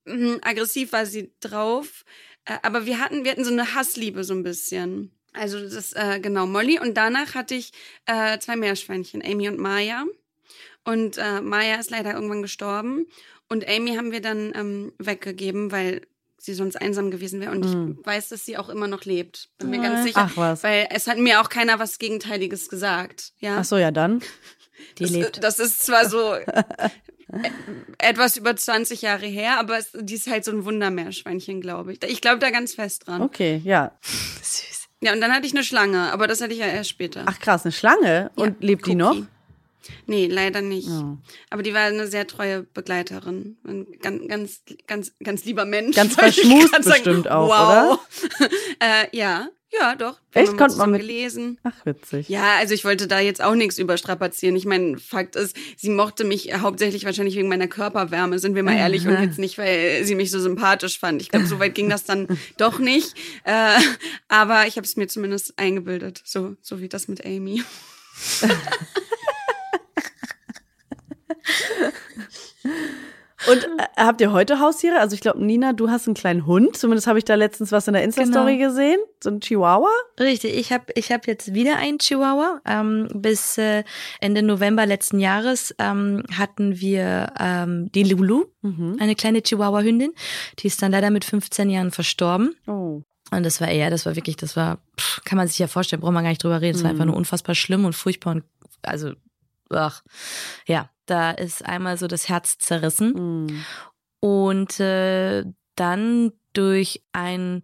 [0.05, 2.05] mh, aggressiv war sie drauf.
[2.45, 5.13] Äh, aber wir hatten, wir hatten so eine Hassliebe so ein bisschen.
[5.33, 7.73] Also das äh, genau Molly und danach hatte ich
[8.07, 10.05] äh, zwei Meerschweinchen, Amy und Maya.
[10.85, 13.07] Und äh, Maya ist leider irgendwann gestorben
[13.49, 16.03] und Amy haben wir dann ähm, weggegeben, weil
[16.45, 17.53] sie sonst einsam gewesen wäre.
[17.53, 17.99] Und mhm.
[18.01, 19.49] ich weiß, dass sie auch immer noch lebt.
[19.59, 20.29] Bin mir ganz sicher.
[20.31, 20.63] Ach was.
[20.63, 23.33] Weil es hat mir auch keiner was Gegenteiliges gesagt.
[23.39, 23.59] Ja?
[23.59, 24.21] Ach so, ja dann.
[24.99, 25.45] Die das, lebt.
[25.45, 26.35] Das ist zwar so
[27.99, 32.03] etwas über 20 Jahre her, aber es, die ist halt so ein Wundermeerschweinchen, glaube ich.
[32.05, 33.23] Ich glaube da ganz fest dran.
[33.23, 33.93] Okay, ja.
[34.43, 34.89] Süß.
[35.03, 37.25] Ja, und dann hatte ich eine Schlange, aber das hatte ich ja erst später.
[37.27, 38.31] Ach krass, eine Schlange?
[38.35, 38.91] Und ja, lebt Cookie.
[38.91, 39.17] die noch?
[40.07, 40.89] Nee, leider nicht.
[40.89, 41.19] Oh.
[41.51, 43.57] Aber die war eine sehr treue Begleiterin.
[43.67, 45.97] Ein ganz, ganz, ganz, ganz lieber Mensch.
[45.97, 48.01] Ganz verschmust bestimmt auch, wow.
[48.39, 48.51] oder?
[48.81, 50.21] äh, ja, ja, doch.
[50.35, 51.59] Echt konnte man mit gelesen.
[51.63, 52.29] Ach witzig.
[52.29, 54.55] Ja, also ich wollte da jetzt auch nichts überstrapazieren.
[54.55, 58.77] Ich meine, Fakt ist, sie mochte mich hauptsächlich wahrscheinlich wegen meiner Körperwärme, sind wir mal
[58.77, 61.23] ehrlich, und jetzt nicht, weil sie mich so sympathisch fand.
[61.23, 62.27] Ich glaube, so weit ging das dann
[62.59, 63.15] doch nicht.
[63.45, 63.79] Äh,
[64.29, 67.63] aber ich habe es mir zumindest eingebildet, so so wie das mit Amy.
[73.49, 74.99] Und äh, habt ihr heute Haustiere?
[75.01, 76.77] Also ich glaube, Nina, du hast einen kleinen Hund.
[76.77, 78.69] Zumindest habe ich da letztens was in der Insta-Story genau.
[78.69, 78.99] gesehen.
[79.23, 79.91] So ein Chihuahua.
[80.21, 82.61] Richtig, ich habe ich hab jetzt wieder einen Chihuahua.
[82.65, 83.85] Ähm, bis äh,
[84.21, 88.97] Ende November letzten Jahres ähm, hatten wir ähm, die Lulu, mhm.
[89.01, 90.13] eine kleine Chihuahua-Hündin.
[90.61, 92.55] Die ist dann leider mit 15 Jahren verstorben.
[92.67, 93.03] Oh.
[93.33, 96.01] Und das war eher, das war wirklich, das war, pff, kann man sich ja vorstellen,
[96.01, 96.75] braucht man gar nicht drüber reden.
[96.75, 97.13] Das war einfach mhm.
[97.13, 98.45] nur unfassbar schlimm und furchtbar und
[98.83, 99.13] also,
[99.73, 100.03] ach,
[100.67, 103.47] ja, da ist einmal so das Herz zerrissen.
[103.47, 103.65] Mhm.
[104.21, 107.63] Und äh, dann durch ein,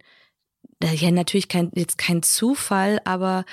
[0.83, 3.45] ja natürlich kein, jetzt kein Zufall, aber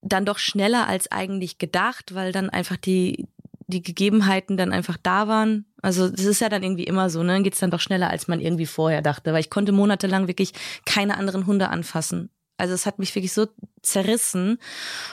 [0.00, 3.26] dann doch schneller als eigentlich gedacht, weil dann einfach die,
[3.66, 5.66] die Gegebenheiten dann einfach da waren.
[5.82, 7.34] Also das ist ja dann irgendwie immer so, ne?
[7.34, 9.32] Dann geht's dann doch schneller, als man irgendwie vorher dachte.
[9.32, 10.52] Weil ich konnte monatelang wirklich
[10.86, 12.30] keine anderen Hunde anfassen.
[12.56, 13.46] Also es hat mich wirklich so
[13.82, 14.58] zerrissen.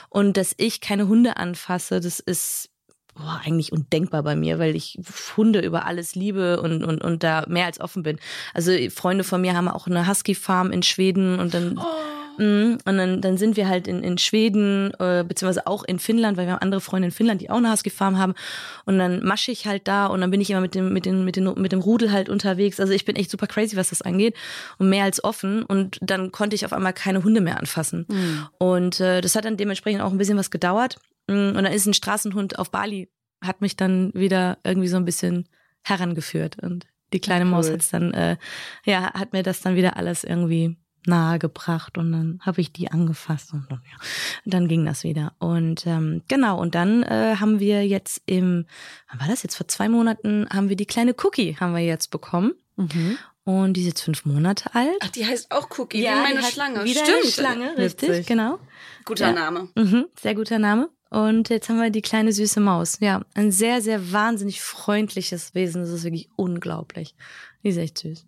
[0.10, 2.70] Und dass ich keine Hunde anfasse, das ist
[3.16, 5.00] boah, eigentlich undenkbar bei mir, weil ich
[5.38, 8.20] Hunde über alles liebe und, und, und da mehr als offen bin.
[8.54, 11.78] Also Freunde von mir haben auch eine Husky-Farm in Schweden und dann.
[11.78, 11.84] Oh.
[12.38, 16.48] Und dann, dann sind wir halt in, in Schweden, äh, beziehungsweise auch in Finnland, weil
[16.48, 18.34] wir haben andere Freunde in Finnland, die auch eine Husky-Farm haben.
[18.84, 21.24] Und dann masche ich halt da und dann bin ich immer mit dem, mit, dem,
[21.24, 22.82] mit, dem, mit dem Rudel halt unterwegs.
[22.82, 24.36] Also ich bin echt super crazy, was das angeht
[24.80, 25.64] und mehr als offen.
[25.64, 28.06] Und dann konnte ich auf einmal keine Hunde mehr anfassen.
[28.10, 28.48] Mhm.
[28.58, 30.98] Und äh, das hat dann dementsprechend auch ein bisschen was gedauert.
[31.28, 33.10] Mm, und dann ist ein Straßenhund auf Bali,
[33.42, 35.48] hat mich dann wieder irgendwie so ein bisschen
[35.84, 36.58] herangeführt.
[36.62, 37.52] Und die kleine cool.
[37.52, 38.38] Maus hat's dann, äh,
[38.86, 42.92] ja, hat mir das dann wieder alles irgendwie nahe gebracht und dann habe ich die
[42.92, 43.78] angefasst und ja,
[44.46, 45.34] dann ging das wieder.
[45.40, 48.66] Und ähm, genau, und dann äh, haben wir jetzt im,
[49.10, 49.56] wann war das jetzt?
[49.56, 52.54] Vor zwei Monaten haben wir die kleine Cookie, haben wir jetzt bekommen.
[52.76, 53.18] Mhm.
[53.44, 54.98] Und die ist jetzt fünf Monate alt.
[55.02, 56.84] Ach, die heißt auch Cookie, ja, wie meine Schlange.
[56.84, 57.22] Wieder Stimmt.
[57.22, 58.26] Eine Schlange, richtig, Witzig.
[58.26, 58.60] genau.
[59.06, 59.34] Guter ja.
[59.34, 59.70] Name.
[59.76, 60.90] Mhm, sehr guter Name.
[61.10, 63.00] Und jetzt haben wir die kleine süße Maus.
[63.00, 65.82] Ja, ein sehr, sehr wahnsinnig freundliches Wesen.
[65.82, 67.16] Das ist wirklich unglaublich.
[67.64, 68.26] Die ist echt süß.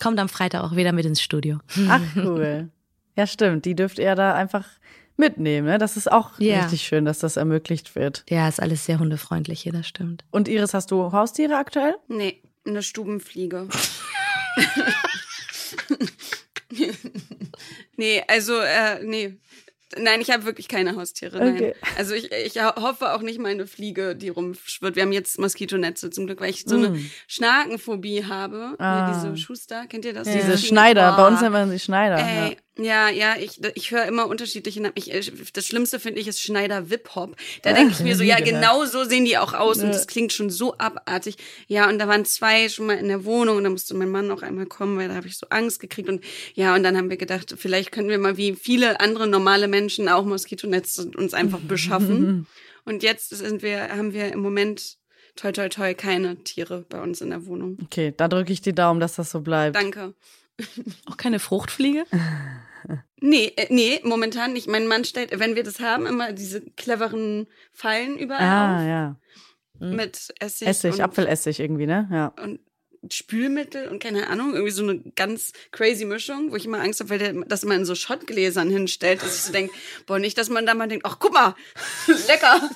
[0.00, 1.58] Kommt am Freitag auch wieder mit ins Studio.
[1.88, 2.70] Ach, cool.
[3.16, 3.64] Ja, stimmt.
[3.66, 4.66] Die dürft ihr da einfach
[5.16, 5.66] mitnehmen.
[5.66, 5.78] Ne?
[5.78, 6.62] Das ist auch ja.
[6.62, 8.24] richtig schön, dass das ermöglicht wird.
[8.30, 10.24] Ja, ist alles sehr hundefreundlich hier, das stimmt.
[10.30, 11.96] Und Iris, hast du Haustiere aktuell?
[12.08, 13.68] Nee, eine Stubenfliege.
[17.96, 19.38] nee, also, äh, nee.
[19.98, 21.38] Nein, ich habe wirklich keine Haustiere.
[21.38, 21.54] Nein.
[21.54, 21.74] Okay.
[21.96, 24.94] Also ich, ich hoffe auch nicht mal eine Fliege, die rumschwirrt.
[24.96, 27.10] Wir haben jetzt Moskitonetze zum Glück, weil ich so eine mm.
[27.26, 28.76] Schnakenphobie habe.
[28.78, 29.12] Ah.
[29.12, 30.28] Diese Schuster, kennt ihr das?
[30.28, 30.34] Ja.
[30.34, 31.16] Diese Schneider, oh.
[31.16, 32.18] bei uns nennen wir sie Schneider.
[32.18, 32.56] Ey, ja.
[32.78, 34.94] Ja, ja, ich, ich höre immer unterschiedliche Namen.
[34.96, 37.36] Ich, äh, das Schlimmste finde ich ist Schneider Wip Hop.
[37.62, 39.82] Da denke ich mir so, ja, genau so sehen die auch aus.
[39.82, 41.36] Und das klingt schon so abartig.
[41.66, 44.30] Ja, und da waren zwei schon mal in der Wohnung und da musste mein Mann
[44.30, 46.08] auch einmal kommen, weil da habe ich so Angst gekriegt.
[46.08, 46.22] Und
[46.54, 50.08] ja, und dann haben wir gedacht, vielleicht können wir mal wie viele andere normale Menschen
[50.08, 52.46] auch Moskitonetze uns einfach beschaffen.
[52.84, 54.96] und jetzt sind wir, haben wir im Moment
[55.36, 57.78] toi toi toi keine Tiere bei uns in der Wohnung.
[57.82, 59.76] Okay, da drücke ich die Daumen, dass das so bleibt.
[59.76, 60.14] Danke.
[61.06, 62.04] Auch keine Fruchtfliege?
[63.20, 64.66] Nee, äh, nee, momentan nicht.
[64.66, 68.86] Mein Mann stellt, wenn wir das haben, immer diese cleveren Fallen überall ah, auf.
[68.86, 69.16] ja.
[69.78, 70.66] mit Essig.
[70.66, 72.08] Essig, Apfelessig irgendwie, ne?
[72.10, 72.32] Ja.
[72.42, 72.60] Und
[73.10, 77.10] Spülmittel und keine Ahnung, irgendwie so eine ganz crazy Mischung, wo ich immer Angst habe,
[77.10, 79.72] weil der das immer in so Schottgläsern hinstellt, dass ich so denke,
[80.06, 81.54] boah, nicht, dass man da mal denkt, ach, guck mal,
[82.28, 82.70] lecker,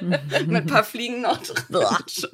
[0.46, 1.64] mit ein paar Fliegen noch drin.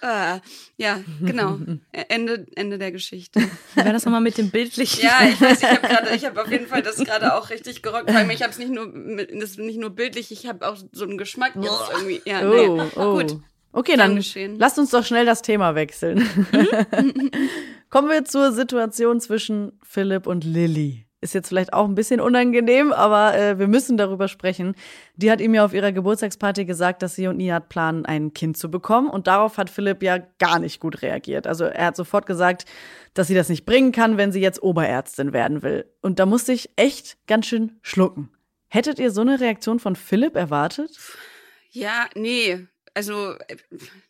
[0.00, 0.40] ah,
[0.76, 1.58] ja, genau,
[1.92, 3.40] Ende, Ende der Geschichte.
[3.76, 5.04] War das nochmal mit dem bildlichen?
[5.04, 7.82] Ja, ich weiß, ich habe gerade, ich habe auf jeden Fall das gerade auch richtig
[7.82, 10.76] gerockt, weil ich habe es nicht nur, das ist nicht nur bildlich, ich habe auch
[10.90, 12.22] so einen Geschmack jetzt irgendwie.
[12.24, 12.82] Ja, Oh, nee.
[12.96, 13.14] oh.
[13.14, 13.36] gut.
[13.74, 14.56] Okay, dann geschehen.
[14.58, 16.26] lasst uns doch schnell das Thema wechseln.
[17.90, 21.06] Kommen wir zur Situation zwischen Philipp und Lilly.
[21.20, 24.74] Ist jetzt vielleicht auch ein bisschen unangenehm, aber äh, wir müssen darüber sprechen.
[25.16, 28.56] Die hat ihm ja auf ihrer Geburtstagsparty gesagt, dass sie und Nihat planen, ein Kind
[28.58, 29.08] zu bekommen.
[29.08, 31.46] Und darauf hat Philipp ja gar nicht gut reagiert.
[31.46, 32.66] Also er hat sofort gesagt,
[33.14, 35.86] dass sie das nicht bringen kann, wenn sie jetzt Oberärztin werden will.
[36.02, 38.30] Und da musste ich echt ganz schön schlucken.
[38.68, 40.90] Hättet ihr so eine Reaktion von Philipp erwartet?
[41.70, 42.66] Ja, nee.
[42.94, 43.56] Also, äh,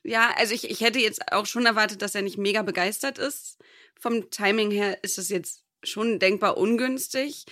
[0.03, 3.59] ja, also ich, ich hätte jetzt auch schon erwartet, dass er nicht mega begeistert ist.
[3.99, 7.45] Vom Timing her ist es jetzt schon denkbar ungünstig.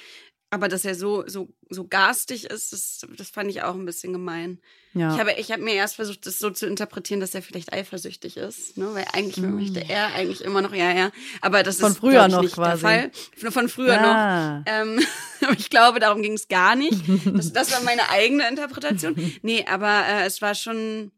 [0.50, 4.12] Aber dass er so, so, so garstig ist, das, das fand ich auch ein bisschen
[4.12, 4.60] gemein.
[4.92, 5.14] Ja.
[5.14, 8.36] Ich habe, ich habe mir erst versucht, das so zu interpretieren, dass er vielleicht eifersüchtig
[8.36, 8.90] ist, ne?
[8.92, 11.10] Weil eigentlich möchte er eigentlich immer noch, ja, ja.
[11.40, 11.80] Aber das Mm.
[11.80, 12.82] Von ist früher noch nicht quasi.
[12.82, 13.50] der Fall.
[13.50, 14.58] Von, früher Ja.
[14.58, 14.64] noch.
[14.66, 15.00] Ähm,
[15.40, 17.00] aber ich glaube, darum ging es gar nicht.
[17.32, 19.14] Das, das war meine eigene Interpretation.
[19.40, 21.12] Nee, aber äh, es war schon,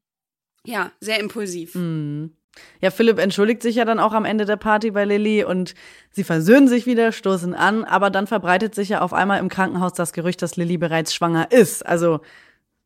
[0.64, 1.74] ja, sehr impulsiv.
[1.74, 2.33] Mhm.
[2.81, 5.74] Ja, Philipp entschuldigt sich ja dann auch am Ende der Party bei Lilly und
[6.12, 9.92] sie versöhnen sich wieder, stoßen an, aber dann verbreitet sich ja auf einmal im Krankenhaus
[9.94, 11.85] das Gerücht, dass Lilly bereits schwanger ist.
[11.85, 12.20] Also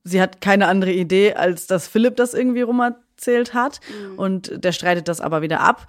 [0.04, 3.80] sie hat keine andere Idee, als dass Philipp das irgendwie rumerzählt hat
[4.16, 5.86] und der streitet das aber wieder ab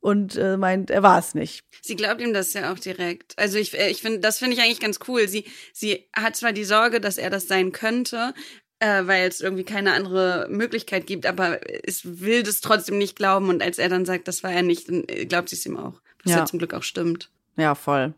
[0.00, 1.64] und äh, meint, er war es nicht.
[1.82, 3.36] Sie glaubt ihm das ja auch direkt.
[3.38, 5.26] Also ich, äh, ich finde, das finde ich eigentlich ganz cool.
[5.26, 8.32] Sie, sie hat zwar die Sorge, dass er das sein könnte,
[8.80, 13.48] äh, weil es irgendwie keine andere Möglichkeit gibt, aber es will das trotzdem nicht glauben.
[13.48, 15.76] Und als er dann sagt, das war er nicht, dann äh, glaubt sie es ihm
[15.76, 15.94] auch.
[16.24, 16.38] Was Ja.
[16.38, 17.30] ja zum Glück auch stimmt.
[17.56, 18.12] Ja, voll.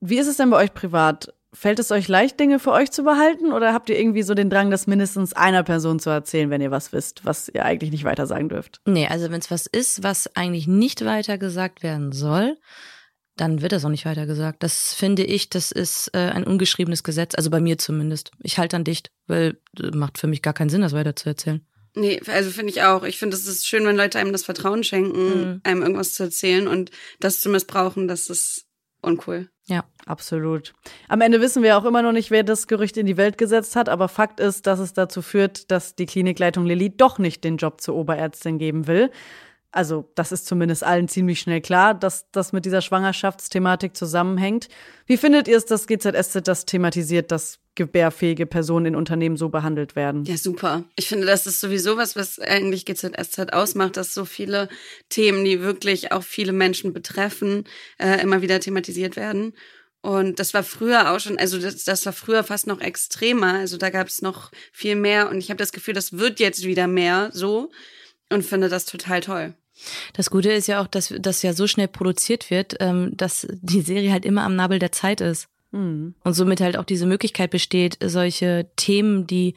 [0.00, 1.34] Wie ist es denn bei euch privat?
[1.52, 4.50] Fällt es euch leicht, Dinge für euch zu behalten oder habt ihr irgendwie so den
[4.50, 8.04] Drang, das mindestens einer Person zu erzählen, wenn ihr was wisst, was ihr eigentlich nicht
[8.04, 8.80] weiter sagen dürft?
[8.86, 12.56] Nee, also wenn es was ist, was eigentlich nicht weiter gesagt werden soll,
[13.40, 14.62] dann wird das auch nicht weiter gesagt.
[14.62, 18.32] Das finde ich, das ist äh, ein ungeschriebenes Gesetz, also bei mir zumindest.
[18.42, 21.28] Ich halte dann dicht, weil äh, macht für mich gar keinen Sinn, das weiter zu
[21.28, 21.64] erzählen.
[21.94, 23.02] Nee, also finde ich auch.
[23.02, 26.68] Ich finde, es ist schön, wenn Leute einem das Vertrauen schenken, einem irgendwas zu erzählen
[26.68, 28.66] und das zu missbrauchen, das ist
[29.02, 29.48] uncool.
[29.66, 29.84] Ja.
[30.06, 30.72] Absolut.
[31.08, 33.76] Am Ende wissen wir auch immer noch nicht, wer das Gerücht in die Welt gesetzt
[33.76, 37.58] hat, aber Fakt ist, dass es dazu führt, dass die Klinikleitung Lilly doch nicht den
[37.58, 39.10] Job zur Oberärztin geben will.
[39.72, 44.68] Also, das ist zumindest allen ziemlich schnell klar, dass das mit dieser Schwangerschaftsthematik zusammenhängt.
[45.06, 49.94] Wie findet ihr es, dass GZSZ das thematisiert, dass gebärfähige Personen in Unternehmen so behandelt
[49.94, 50.24] werden?
[50.24, 50.84] Ja, super.
[50.96, 54.68] Ich finde, das ist sowieso was, was eigentlich GZSZ ausmacht, dass so viele
[55.08, 57.64] Themen, die wirklich auch viele Menschen betreffen,
[57.98, 59.54] äh, immer wieder thematisiert werden.
[60.02, 63.54] Und das war früher auch schon, also das, das war früher fast noch extremer.
[63.54, 65.28] Also da gab es noch viel mehr.
[65.30, 67.70] Und ich habe das Gefühl, das wird jetzt wieder mehr so
[68.30, 69.54] und finde das total toll.
[70.12, 73.80] Das Gute ist ja auch, dass das ja so schnell produziert wird, ähm, dass die
[73.80, 75.48] Serie halt immer am Nabel der Zeit ist.
[75.72, 76.14] Hm.
[76.22, 79.54] Und somit halt auch diese Möglichkeit besteht, solche Themen, die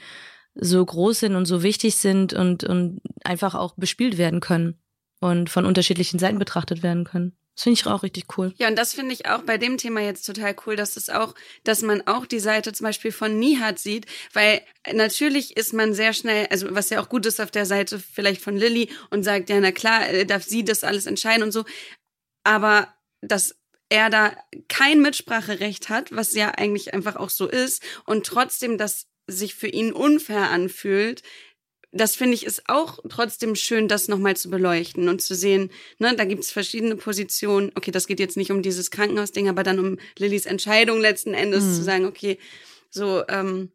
[0.55, 4.75] so groß sind und so wichtig sind und, und einfach auch bespielt werden können
[5.19, 7.33] und von unterschiedlichen Seiten betrachtet werden können.
[7.55, 8.53] Das finde ich auch richtig cool.
[8.57, 11.35] Ja, und das finde ich auch bei dem Thema jetzt total cool, dass es auch,
[11.63, 14.61] dass man auch die Seite zum Beispiel von Nihat sieht, weil
[14.91, 18.41] natürlich ist man sehr schnell, also was ja auch gut ist auf der Seite vielleicht
[18.41, 21.63] von Lilly und sagt, ja, na klar, äh, darf sie das alles entscheiden und so,
[22.43, 23.55] aber dass
[23.89, 24.35] er da
[24.67, 29.67] kein Mitspracherecht hat, was ja eigentlich einfach auch so ist und trotzdem das sich für
[29.67, 31.21] ihn unfair anfühlt,
[31.93, 36.15] das finde ich ist auch trotzdem schön, das nochmal zu beleuchten und zu sehen, ne,
[36.15, 37.71] da gibt's verschiedene Positionen.
[37.75, 41.63] Okay, das geht jetzt nicht um dieses Krankenhausding, aber dann um Lillys Entscheidung letzten Endes
[41.63, 41.73] Mhm.
[41.73, 42.39] zu sagen, okay,
[42.89, 43.71] so, ähm,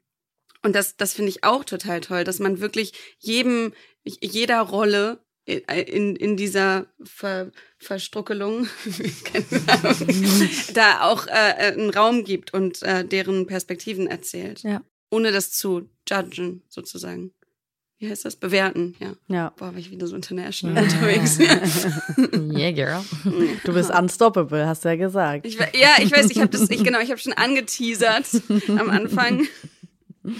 [0.62, 3.72] und das, das finde ich auch total toll, dass man wirklich jedem,
[4.04, 8.68] jeder Rolle in, in dieser Ver, Verstruckelung
[9.24, 14.62] keine Ahnung, da auch äh, einen Raum gibt und äh, deren Perspektiven erzählt.
[14.62, 14.82] Ja.
[15.10, 17.32] Ohne das zu judgen, sozusagen.
[18.00, 18.36] Wie heißt das?
[18.36, 19.14] Bewerten, ja.
[19.26, 19.52] Ja.
[19.56, 21.38] Boah, war ich wieder so international unterwegs.
[21.38, 21.56] Ja.
[22.58, 23.04] Yeah, girl.
[23.64, 25.46] Du bist unstoppable, hast du ja gesagt.
[25.46, 28.26] Ich, ja, ich weiß, ich habe das, ich, genau, ich habe schon angeteasert
[28.68, 29.46] am Anfang.
[30.24, 30.34] Ja,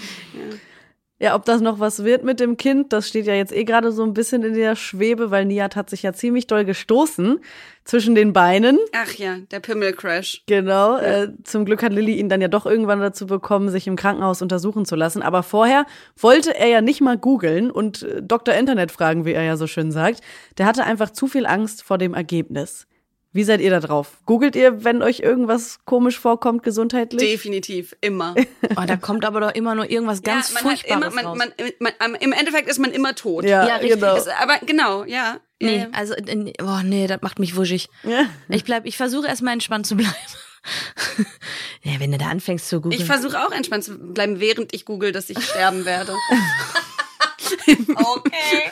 [1.35, 4.03] ob das noch was wird mit dem Kind, das steht ja jetzt eh gerade so
[4.03, 7.41] ein bisschen in der Schwebe, weil Nihat hat sich ja ziemlich doll gestoßen
[7.83, 8.79] zwischen den Beinen.
[8.95, 10.43] Ach ja, der Pimmelcrash.
[10.47, 10.97] Genau.
[10.97, 11.23] Ja.
[11.23, 14.41] Äh, zum Glück hat Lilly ihn dann ja doch irgendwann dazu bekommen, sich im Krankenhaus
[14.41, 15.21] untersuchen zu lassen.
[15.21, 18.53] Aber vorher wollte er ja nicht mal googeln und äh, Dr.
[18.53, 20.21] Internet fragen, wie er ja so schön sagt.
[20.57, 22.87] Der hatte einfach zu viel Angst vor dem Ergebnis.
[23.31, 24.17] Wie seid ihr da drauf?
[24.25, 27.21] Googelt ihr, wenn euch irgendwas komisch vorkommt, gesundheitlich?
[27.21, 28.33] Definitiv, immer.
[28.75, 31.93] oh, da kommt aber doch immer nur irgendwas ganz ja, man Furchtbares immer, man, man,
[31.99, 33.43] man, Im Endeffekt ist man immer tot.
[33.43, 33.99] Ja, ja richtig.
[33.99, 34.15] Genau.
[34.15, 35.39] Ist, aber genau, ja.
[35.61, 35.87] Nee, ja.
[35.91, 36.15] also,
[36.61, 37.89] oh nee, das macht mich wuschig.
[38.03, 38.29] Ja.
[38.47, 40.15] Ich bleib, ich versuche erstmal entspannt zu bleiben.
[41.83, 42.99] ja, wenn du da anfängst zu googeln.
[42.99, 46.13] Ich versuche auch entspannt zu bleiben, während ich google, dass ich sterben werde.
[47.95, 48.71] okay.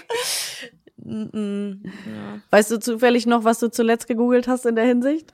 [1.07, 2.41] Ja.
[2.49, 5.33] Weißt du zufällig noch, was du zuletzt gegoogelt hast in der Hinsicht?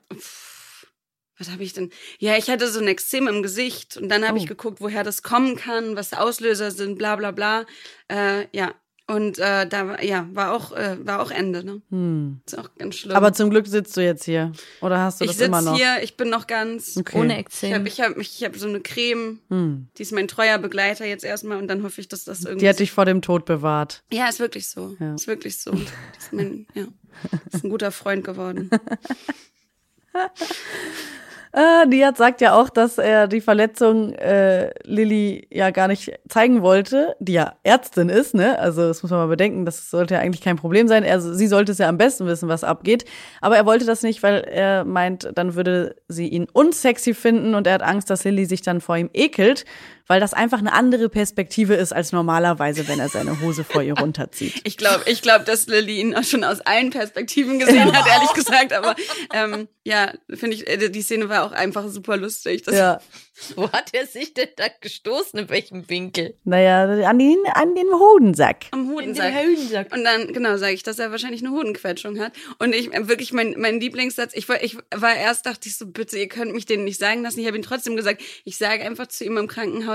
[1.39, 1.89] Was habe ich denn?
[2.19, 4.41] Ja, ich hatte so ein Extrem im Gesicht und dann habe oh.
[4.41, 7.65] ich geguckt, woher das kommen kann, was Auslöser sind, bla bla bla.
[8.07, 8.75] Äh, ja,
[9.13, 11.81] und äh, da ja, war auch, äh, war auch Ende, ne?
[11.89, 12.41] Hm.
[12.45, 13.15] Ist auch ganz schlimm.
[13.15, 14.51] Aber zum Glück sitzt du jetzt hier.
[14.81, 15.73] Oder hast du ich das immer noch?
[15.73, 17.19] Ich sitze hier, ich bin noch ganz okay.
[17.19, 17.69] ohne Ekzem.
[17.69, 19.87] Ich habe ich hab, ich hab so eine Creme, hm.
[19.97, 22.65] die ist mein treuer Begleiter jetzt erstmal und dann hoffe ich, dass das irgendwie.
[22.65, 24.03] Die hat dich vor dem Tod bewahrt.
[24.11, 24.95] Ja, ist wirklich so.
[24.99, 25.15] Ja.
[25.15, 25.71] Ist wirklich so.
[25.71, 26.85] ist mein, ja.
[27.51, 28.69] Ist ein guter Freund geworden.
[31.55, 36.63] Äh, Nihat sagt ja auch, dass er die Verletzung äh, Lilly ja gar nicht zeigen
[36.63, 38.57] wollte, die ja Ärztin ist, ne?
[38.57, 41.03] Also das muss man mal bedenken, das sollte ja eigentlich kein Problem sein.
[41.03, 43.05] Er, sie sollte es ja am besten wissen, was abgeht.
[43.39, 47.67] Aber er wollte das nicht, weil er meint, dann würde sie ihn unsexy finden und
[47.67, 49.65] er hat Angst, dass Lilly sich dann vor ihm ekelt
[50.07, 53.97] weil das einfach eine andere Perspektive ist als normalerweise, wenn er seine Hose vor ihr
[53.97, 54.61] runterzieht.
[54.63, 58.73] Ich glaube, ich glaube, dass Lilly ihn schon aus allen Perspektiven gesehen hat, ehrlich gesagt.
[58.73, 58.95] Aber
[59.33, 62.63] ähm, ja, finde ich, äh, die Szene war auch einfach super lustig.
[62.67, 62.99] Ja.
[63.55, 65.39] Wo hat er sich denn da gestoßen?
[65.39, 66.35] In welchem Winkel?
[66.43, 68.65] Naja, an den, an den Hodensack.
[68.71, 69.33] Am Hodensack.
[69.33, 69.93] Hodensack.
[69.93, 72.33] Und dann, genau, sage ich, dass er wahrscheinlich eine Hodenquetschung hat.
[72.59, 75.87] Und ich, äh, wirklich, mein, mein Lieblingssatz, ich war, ich war erst, dachte ich so,
[75.87, 77.39] bitte, ihr könnt mich den nicht sagen lassen.
[77.39, 79.92] Ich habe ihn trotzdem gesagt, ich sage einfach zu ihm im Krankenhaus,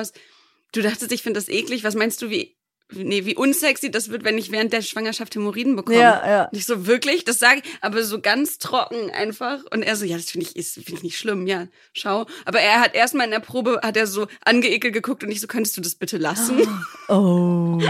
[0.72, 1.84] du dachtest, ich finde das eklig.
[1.84, 2.58] Was meinst du, wie
[2.92, 5.98] nee, wie unsexy das wird, wenn ich während der Schwangerschaft Hämorrhoiden bekomme.
[5.98, 6.48] Ja, ja.
[6.52, 9.60] Nicht so wirklich, das sage ich, aber so ganz trocken einfach.
[9.70, 12.26] Und er so, ja, das finde ich, ist, finde ich nicht schlimm, ja, schau.
[12.44, 15.46] Aber er hat erstmal in der Probe, hat er so angeekelt geguckt und ich so,
[15.46, 16.60] könntest du das bitte lassen?
[17.10, 17.80] Oh.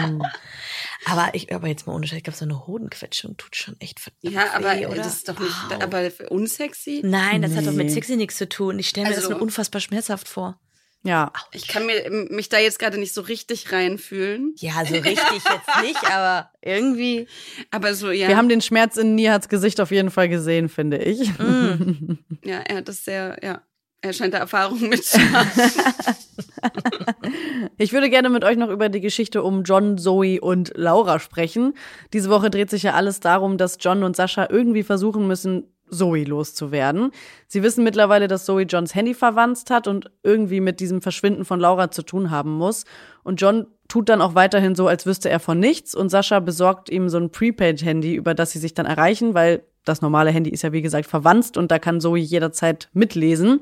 [1.04, 3.98] Aber ich, aber jetzt mal ohne Scheiß, ich glaube, so eine Hodenquetschung tut schon echt
[3.98, 4.96] verdammt Ja, aber weh, oder?
[4.96, 5.82] das ist doch nicht, wow.
[5.82, 7.00] aber unsexy?
[7.04, 7.56] Nein, das nee.
[7.56, 8.78] hat doch mit sexy nichts zu tun.
[8.78, 10.60] Ich stelle mir also, das nur unfassbar schmerzhaft vor.
[11.04, 11.32] Ja.
[11.52, 14.54] Ich kann mir, mich da jetzt gerade nicht so richtig reinfühlen.
[14.58, 17.28] Ja, so richtig jetzt nicht, aber irgendwie.
[17.70, 18.28] Aber so, ja.
[18.28, 21.28] Wir haben den Schmerz in Nihats Gesicht auf jeden Fall gesehen, finde ich.
[21.38, 22.18] Mm.
[22.44, 23.62] Ja, er hat das sehr, ja.
[24.00, 25.50] Er scheint da Erfahrung mit zu haben.
[27.78, 31.74] ich würde gerne mit euch noch über die Geschichte um John, Zoe und Laura sprechen.
[32.12, 36.24] Diese Woche dreht sich ja alles darum, dass John und Sascha irgendwie versuchen müssen, Zoe
[36.24, 37.10] loszuwerden.
[37.46, 41.60] Sie wissen mittlerweile, dass Zoe Johns Handy verwandt hat und irgendwie mit diesem Verschwinden von
[41.60, 42.84] Laura zu tun haben muss.
[43.22, 45.94] Und John tut dann auch weiterhin so, als wüsste er von nichts.
[45.94, 50.02] Und Sascha besorgt ihm so ein Prepaid-Handy, über das sie sich dann erreichen, weil das
[50.02, 53.60] normale Handy ist ja wie gesagt verwandt und da kann Zoe jederzeit mitlesen.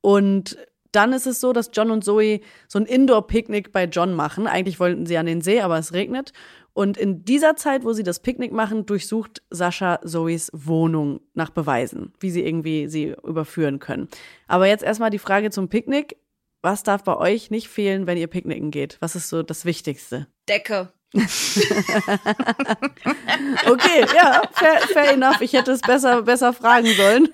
[0.00, 0.58] Und
[0.92, 4.46] dann ist es so, dass John und Zoe so ein Indoor-Picknick bei John machen.
[4.46, 6.32] Eigentlich wollten sie an den See, aber es regnet.
[6.74, 12.12] Und in dieser Zeit, wo sie das Picknick machen, durchsucht Sascha Zoes Wohnung nach Beweisen,
[12.18, 14.08] wie sie irgendwie sie überführen können.
[14.48, 16.16] Aber jetzt erstmal die Frage zum Picknick.
[16.62, 18.96] Was darf bei euch nicht fehlen, wenn ihr picknicken geht?
[19.00, 20.28] Was ist so das Wichtigste?
[20.48, 20.93] Decke.
[23.66, 25.40] okay, ja, fair, fair, enough.
[25.40, 27.28] Ich hätte es besser, besser fragen sollen.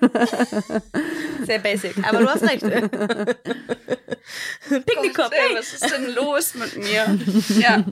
[1.45, 2.61] Sehr basic, aber du hast recht.
[4.69, 5.31] Picknickkopf.
[5.31, 7.19] Ey, was ist denn los mit mir?
[7.59, 7.83] Ja.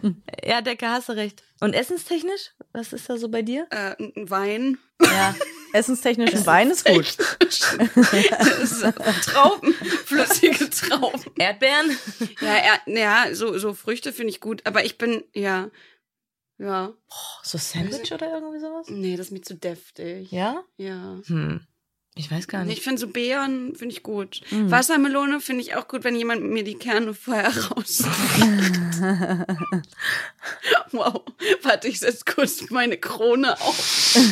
[0.44, 1.44] Ja, Decke, hast du recht.
[1.60, 2.52] Und essenstechnisch?
[2.72, 3.68] Was ist da so bei dir?
[3.70, 4.78] Äh, ein Wein.
[5.02, 5.36] Ja.
[5.74, 7.18] Essenstechnisch ein Wein ist gut.
[9.24, 9.74] Trauben,
[10.06, 11.22] flüssige Trauben.
[11.38, 11.96] Erdbeeren?
[12.42, 14.66] Ja, er, ja so, so Früchte finde ich gut.
[14.66, 15.70] Aber ich bin, ja,
[16.58, 16.92] ja.
[17.10, 18.88] Oh, so Sandwich oder irgendwie sowas?
[18.90, 20.32] Nee, das ist mir zu deftig.
[20.32, 20.64] Ja?
[20.78, 21.20] Ja.
[21.26, 21.68] Hm.
[22.20, 22.78] Ich weiß gar nicht.
[22.78, 24.42] Ich finde so Beeren finde ich gut.
[24.52, 24.70] Mhm.
[24.70, 28.04] Wassermelone finde ich auch gut, wenn jemand mir die Kerne vorher raus.
[30.92, 31.24] wow.
[31.64, 34.18] Warte, ich setze kurz meine Krone auf.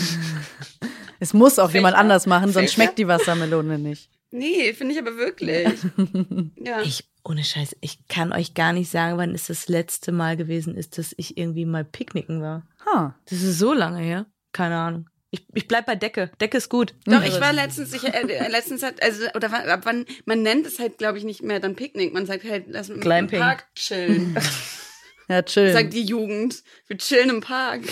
[1.20, 1.80] Es muss auch Fächer.
[1.80, 2.84] jemand anders machen, sonst Fächer?
[2.84, 4.12] schmeckt die Wassermelone nicht.
[4.30, 5.68] Nee, finde ich aber wirklich.
[6.64, 6.84] ja.
[6.84, 10.76] Ich, ohne Scheiß, ich kann euch gar nicht sagen, wann es das letzte Mal gewesen
[10.76, 12.68] ist, dass ich irgendwie mal picknicken war.
[12.86, 13.10] Huh.
[13.26, 14.28] Das ist so lange her.
[14.52, 15.10] Keine Ahnung.
[15.38, 16.32] Ich, ich bleib bei Decke.
[16.42, 16.94] Decke ist gut.
[17.06, 20.80] Doch, ich war letztens, ich, äh, letztens hat, also, oder ab wann, man nennt es
[20.80, 22.14] halt, glaube ich, nicht mehr dann Picknick.
[22.14, 24.38] Man sagt halt, lass uns im Park chillen.
[25.30, 25.74] Ja, chillen.
[25.74, 26.64] Sagt die Jugend.
[26.88, 27.82] Wir chillen im Park.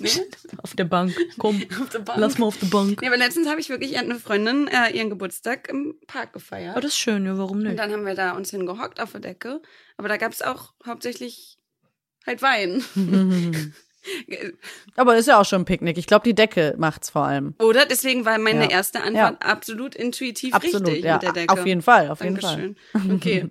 [0.00, 0.10] Nee?
[0.58, 1.14] Auf der Bank.
[1.38, 2.18] Komm, Auf der Bank.
[2.18, 3.00] lass mal auf der Bank.
[3.00, 6.76] Nee, aber letztens habe ich wirklich eine Freundin äh, ihren Geburtstag im Park gefeiert.
[6.76, 7.78] Oh, das ist schön, ja, warum Und nicht?
[7.78, 9.62] dann haben wir da uns hingehockt auf der Decke.
[9.96, 11.58] Aber da gab es auch hauptsächlich
[12.26, 12.82] halt Wein.
[14.96, 15.98] Aber ist ja auch schon ein Picknick.
[15.98, 17.54] Ich glaube, die Decke macht's vor allem.
[17.60, 17.86] Oder?
[17.86, 18.70] Deswegen war meine Ja.
[18.70, 21.14] erste Antwort absolut intuitiv Absolut, richtig ja.
[21.14, 21.52] mit der Decke.
[21.52, 22.76] Auf jeden Fall, auf jeden Dankeschön.
[23.14, 23.50] Okay.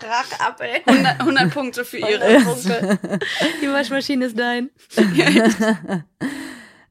[0.00, 0.82] Krach ab, ey.
[0.86, 2.38] 100, 100 Punkte für ihre.
[3.62, 4.70] Die Waschmaschine ist dein.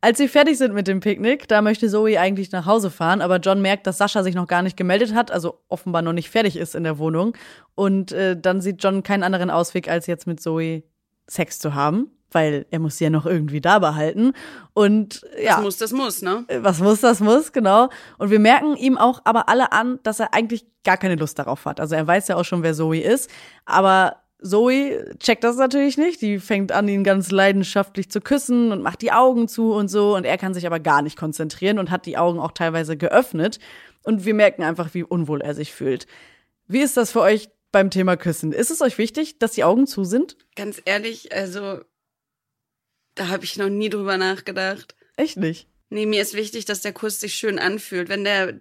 [0.01, 3.37] Als sie fertig sind mit dem Picknick, da möchte Zoe eigentlich nach Hause fahren, aber
[3.37, 6.57] John merkt, dass Sascha sich noch gar nicht gemeldet hat, also offenbar noch nicht fertig
[6.57, 7.37] ist in der Wohnung.
[7.73, 10.83] Und äh, dann sieht John keinen anderen Ausweg, als jetzt mit Zoe
[11.27, 14.33] Sex zu haben, weil er muss sie ja noch irgendwie da behalten.
[14.73, 16.45] Und ja, Das muss, das muss, ne?
[16.47, 17.89] Äh, was muss, das muss, genau.
[18.17, 21.65] Und wir merken ihm auch aber alle an, dass er eigentlich gar keine Lust darauf
[21.65, 21.79] hat.
[21.79, 23.29] Also er weiß ja auch schon, wer Zoe ist,
[23.65, 26.21] aber Zoe checkt das natürlich nicht.
[26.21, 30.15] Die fängt an, ihn ganz leidenschaftlich zu küssen und macht die Augen zu und so.
[30.15, 33.59] Und er kann sich aber gar nicht konzentrieren und hat die Augen auch teilweise geöffnet.
[34.03, 36.07] Und wir merken einfach, wie unwohl er sich fühlt.
[36.67, 38.51] Wie ist das für euch beim Thema Küssen?
[38.51, 40.37] Ist es euch wichtig, dass die Augen zu sind?
[40.55, 41.79] Ganz ehrlich, also
[43.15, 44.95] da habe ich noch nie drüber nachgedacht.
[45.17, 45.67] Echt nicht.
[45.89, 48.09] Nee, mir ist wichtig, dass der Kuss sich schön anfühlt.
[48.09, 48.59] Wenn der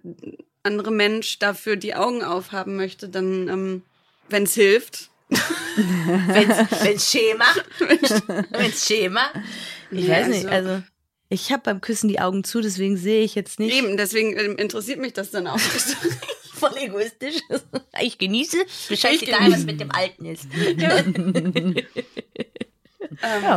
[0.61, 3.81] andere Mensch dafür die Augen aufhaben möchte, dann, ähm,
[4.29, 5.09] wenn es hilft.
[5.75, 7.45] Wenn's Schema.
[8.51, 9.25] Wenn's Schema.
[9.91, 10.83] Ich Nee, weiß nicht, also- also.
[11.29, 13.75] Ich habe beim Küssen die Augen zu, deswegen sehe ich jetzt nicht.
[13.75, 15.57] Eben, deswegen ähm, interessiert mich das dann auch.
[16.53, 17.37] Voll egoistisch.
[17.99, 18.57] Ich genieße.
[18.89, 20.45] Mir scheißegal, egal, was was mit dem Alten ist.
[20.77, 21.03] Ja,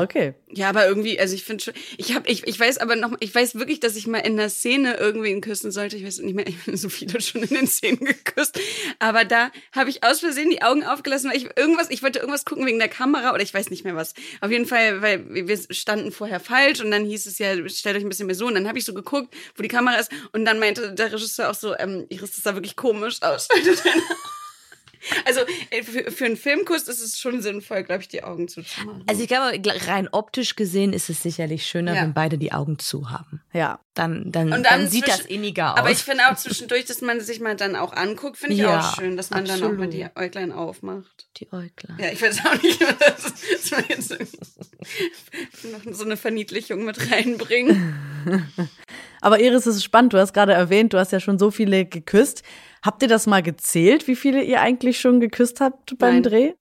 [0.03, 0.35] okay.
[0.51, 3.35] ja, aber irgendwie, also ich finde schon, ich habe, ich, ich weiß aber noch, ich
[3.35, 5.97] weiß wirklich, dass ich mal in der Szene irgendwen küssen sollte.
[5.97, 8.59] Ich weiß nicht mehr, ich habe so viele schon in den Szenen geküsst.
[8.99, 12.45] Aber da habe ich aus Versehen die Augen aufgelassen, weil ich irgendwas, ich wollte irgendwas
[12.45, 14.15] gucken wegen der Kamera oder ich weiß nicht mehr was.
[14.41, 18.05] Auf jeden Fall, weil wir standen vorher falsch und dann hieß es ja, stellt euch
[18.05, 18.47] ein bisschen mehr so.
[18.47, 21.51] Und dann habe ich so geguckt, wo die Kamera ist und dann meinte der Regisseur
[21.51, 23.49] auch so, ähm, Iris, das sah wirklich komisch aus.
[25.25, 25.41] Also
[25.71, 29.05] äh, für, für einen Filmkuss ist es schon sinnvoll, glaube ich, die Augen zuzumachen.
[29.07, 29.53] Also ich glaube,
[29.87, 32.03] rein optisch gesehen ist es sicherlich schöner, Ja.
[32.03, 33.43] wenn beide die Augen zu haben.
[33.53, 33.81] Ja.
[33.95, 35.79] Dann, dann, Und dann, dann sieht das inniger aus.
[35.79, 38.81] Aber ich finde auch zwischendurch, dass man sich mal dann auch anguckt, finde ich Ja,
[38.81, 39.93] auch schön, dass man dann auch mal absolut.
[39.95, 41.27] die Äuglein aufmacht.
[41.39, 41.97] die Äuglein.
[41.99, 43.33] Ja, ich weiß auch nicht, das,
[43.63, 44.11] das war jetzt
[45.87, 47.95] noch so eine Verniedlichung mit reinbringen.
[49.21, 50.13] Aber Iris, es ist spannend.
[50.13, 52.43] Du hast gerade erwähnt, du hast ja schon so viele geküsst.
[52.83, 56.23] Habt ihr das mal gezählt, wie viele ihr eigentlich schon geküsst habt beim Nein.
[56.23, 56.53] Dreh?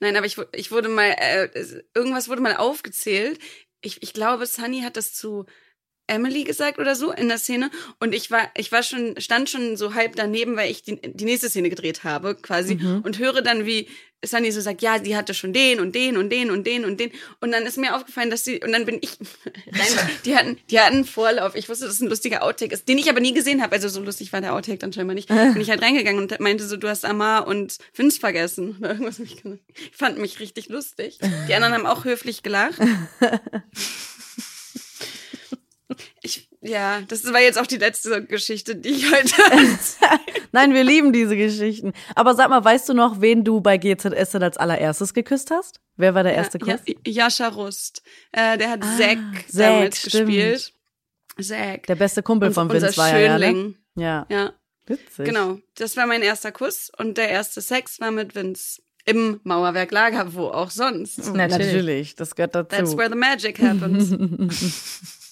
[0.00, 1.48] Nein, aber ich, ich wurde mal, äh,
[1.94, 3.38] irgendwas wurde mal aufgezählt.
[3.80, 5.46] Ich, ich glaube, Sunny hat das zu
[6.06, 7.70] Emily gesagt oder so in der Szene.
[8.00, 11.24] Und ich war, ich war schon, stand schon so halb daneben, weil ich die, die
[11.24, 12.74] nächste Szene gedreht habe, quasi.
[13.02, 13.88] Und höre dann, wie
[14.26, 16.98] Sunny so sagt, ja, sie hatte schon den und den und den und den und
[16.98, 17.10] den.
[17.40, 19.18] Und dann ist mir aufgefallen, dass sie, und dann bin ich
[19.72, 21.54] rein, die hatten, die hatten Vorlauf.
[21.54, 23.72] Ich wusste, dass es ein lustiger Outtake ist, den ich aber nie gesehen habe.
[23.72, 25.28] Also so lustig war der Outtake dann scheinbar nicht.
[25.28, 28.76] Bin ich halt reingegangen und meinte so, du hast Amar und Vince vergessen.
[28.78, 29.20] Oder irgendwas.
[29.20, 29.42] Ich
[29.92, 31.18] fand mich richtig lustig.
[31.48, 32.80] Die anderen haben auch höflich gelacht.
[36.22, 39.34] Ich, ja, das war jetzt auch die letzte Geschichte, die ich heute.
[40.52, 41.92] Nein, wir lieben diese Geschichten.
[42.14, 45.80] Aber sag mal, weißt du noch, wen du bei GZS als allererstes geküsst hast?
[45.96, 46.94] Wer war der erste ja, Kuss?
[47.06, 48.02] Jascha Rust.
[48.32, 49.18] Äh, der hat Ah, Zack
[49.52, 50.26] damals stimmt.
[50.28, 50.72] gespielt.
[51.40, 51.86] Zack.
[51.86, 53.74] Der beste Kumpel von unser Vince war er, ja, ne?
[53.96, 54.52] Ja, Ja,
[54.86, 55.26] witzig.
[55.26, 55.58] genau.
[55.76, 58.80] Das war mein erster Kuss und der erste Sex war mit Vince.
[59.06, 61.18] Im Mauerwerk Lager, wo auch sonst.
[61.34, 61.66] Natürlich.
[61.66, 62.74] Natürlich, das gehört dazu.
[62.74, 64.10] That's where the magic happens.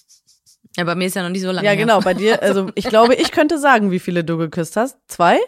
[0.77, 1.77] Ja, bei mir ist ja noch nicht so lange Ja, her.
[1.77, 4.97] genau, bei dir, also ich glaube, ich könnte sagen, wie viele du geküsst hast.
[5.07, 5.39] Zwei?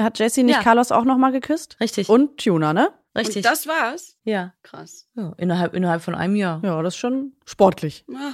[0.00, 0.62] Hat Jessie nicht Ja.
[0.62, 1.76] Carlos auch nochmal geküsst?
[1.80, 2.08] Richtig.
[2.08, 2.90] Und Tuna, ne?
[3.16, 3.36] Richtig.
[3.36, 4.16] Und das war's.
[4.24, 4.54] ja.
[4.62, 5.06] Krass.
[5.16, 5.32] ja.
[5.36, 6.60] Innerhalb, innerhalb von einem Jahr.
[6.64, 8.04] Ja, das ist schon sportlich.
[8.14, 8.32] Ah.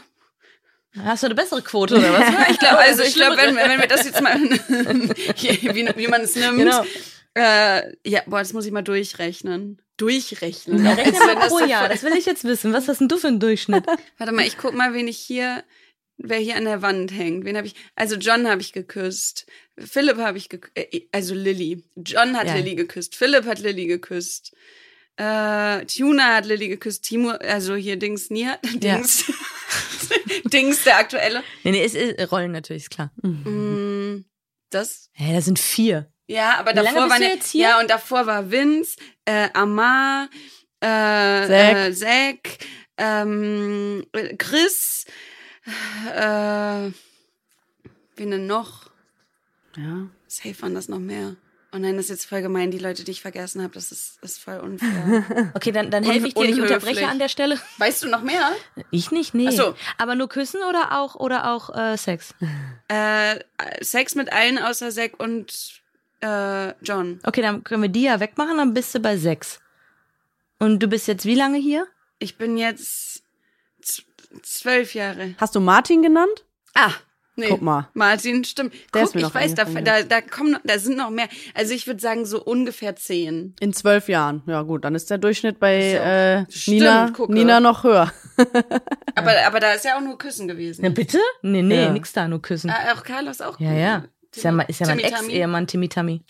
[1.05, 2.20] Hast du eine bessere Quote oder was?
[2.32, 6.22] Ja, ich glaube, also ich glaube, wenn, wenn wir das jetzt mal, wie, wie man
[6.22, 6.82] es nimmt, Genau.
[7.34, 9.80] äh, ja, boah, das muss ich mal durchrechnen.
[9.96, 10.84] Durchrechnen.
[10.84, 12.72] Ja, rechne wenn mal das pro Jahr, das will ich jetzt wissen.
[12.72, 13.84] Was hast denn du für einen Durchschnitt?
[14.16, 15.62] Warte mal, ich guck mal, wen ich hier,
[16.18, 17.44] wer hier an der Wand hängt.
[17.44, 17.74] Wen habe ich?
[17.94, 19.46] Also John habe ich geküsst.
[19.78, 20.76] Philipp habe ich geküsst.
[20.76, 21.82] Äh, also Lilly.
[21.96, 22.54] John hat Ja.
[22.56, 23.14] Lilly geküsst.
[23.16, 24.52] Philipp hat Lilly geküsst.
[25.16, 27.04] Äh, Tuna hat Lilly geküsst.
[27.04, 28.96] Timo, also hier Dings, nie hat Ja.
[28.96, 29.24] Dings.
[30.52, 31.42] Dings, der aktuelle.
[31.64, 33.12] Nee, nee, es ist Rollen natürlich, ist klar.
[33.22, 34.24] Mm,
[34.70, 36.10] das Hä, da sind vier.
[36.28, 40.28] Ja, aber Wie davor waren du ja, und davor war Vince, äh, Amar,
[40.80, 41.76] äh, Zack.
[41.76, 42.58] äh, Zack,
[42.98, 45.04] ähm, äh, Chris,
[46.14, 46.90] äh,
[48.16, 48.90] wen denn noch?
[49.76, 50.06] Ja.
[50.26, 51.36] Safe waren das noch mehr.
[51.70, 53.74] Oh nein, das ist jetzt voll gemein, die Leute, die ich vergessen habe.
[53.74, 55.52] Das ist, ist voll unfair.
[55.54, 56.44] Okay, dann, dann helfe ich dir.
[56.44, 57.58] Ich unterbreche an der Stelle.
[57.76, 58.52] Weißt du noch mehr?
[58.90, 59.48] Ich nicht, nee.
[59.48, 59.74] Ach so.
[59.98, 62.34] Aber nur küssen oder auch, oder auch äh, Sex?
[62.88, 63.40] Äh,
[63.82, 65.82] Sex mit allen außer Zack und
[66.20, 67.20] äh, John.
[67.22, 69.60] Okay, dann können wir die ja wegmachen, dann bist du bei sechs.
[70.58, 71.86] Und du bist jetzt wie lange hier?
[72.18, 73.22] Ich bin jetzt
[74.42, 75.34] zwölf Jahre.
[75.38, 76.44] Hast du Martin genannt?
[76.74, 76.92] Ah,
[77.36, 77.48] nee.
[77.48, 77.88] Guck mal.
[77.94, 78.72] Martin, stimmt.
[78.72, 80.96] Der Guck, ist mir ich noch weiß, da, eingefallen, da, da kommen, noch- da sind
[80.96, 81.28] noch mehr.
[81.54, 83.54] Also ich würde sagen so ungefähr zehn.
[83.60, 84.42] In zwölf Jahren.
[84.46, 85.96] Ja gut, dann ist der Durchschnitt bei So.
[85.96, 87.32] äh, Stimmt, Nina, gucke.
[87.32, 88.12] Nina noch höher.
[89.16, 90.84] Aber, aber da ist ja auch nur Küssen gewesen.
[90.84, 91.18] Ja, bitte?
[91.42, 91.90] Nee, nee, Ja.
[91.92, 92.70] nix da, nur küssen.
[92.70, 93.58] Ah, auch Carlos auch.
[93.58, 94.04] Ja, ja.
[94.32, 95.26] Ist ja, mein- ist ja mein Timmy Tammy.
[95.28, 96.22] Ex-Ehemann Timmy Tammy.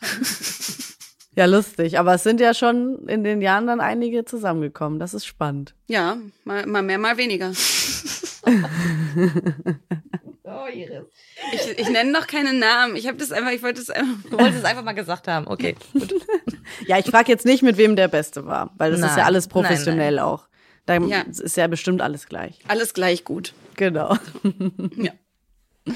[1.34, 1.98] Ja, lustig.
[1.98, 4.98] Aber es sind ja schon in den Jahren dann einige zusammengekommen.
[4.98, 5.74] Das ist spannend.
[5.88, 7.52] Ja, mal, mal mehr, mal weniger.
[10.44, 11.04] Oh, Iris.
[11.54, 12.96] Ich, ich nenne noch keine Namen.
[12.96, 14.38] Ich habe das einfach, ich wollte es einfach.
[14.54, 15.46] Es einfach mal gesagt haben.
[15.46, 16.14] Okay, gut.
[16.86, 19.24] Ja, ich frage jetzt nicht, mit wem der Beste war, weil das ist ja Nein.
[19.26, 20.48] alles Nein, professionell auch.
[20.84, 21.20] Da Ja.
[21.22, 22.58] ist ja bestimmt alles gleich.
[22.66, 23.54] Alles gleich gut.
[23.76, 24.16] Genau.
[24.96, 25.12] Ja.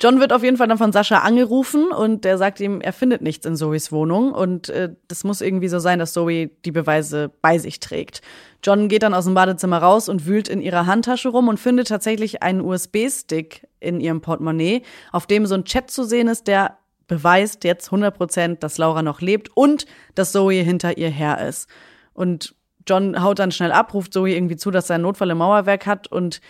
[0.00, 3.20] John wird auf jeden Fall dann von Sascha angerufen und der sagt ihm, er findet
[3.20, 7.32] nichts in Zoes Wohnung und äh, das muss irgendwie so sein, dass Zoe die Beweise
[7.42, 8.22] bei sich trägt.
[8.62, 11.88] John geht dann aus dem Badezimmer raus und wühlt in ihrer Handtasche rum und findet
[11.88, 16.78] tatsächlich einen USB-Stick in ihrem Portemonnaie, auf dem so ein Chat zu sehen ist, der
[17.08, 21.68] beweist jetzt 100 Prozent, dass Laura noch lebt und dass Zoe hinter ihr her ist.
[22.12, 22.54] Und
[22.86, 25.86] John haut dann schnell ab, ruft Zoe irgendwie zu, dass er einen Notfall im Mauerwerk
[25.86, 26.40] hat und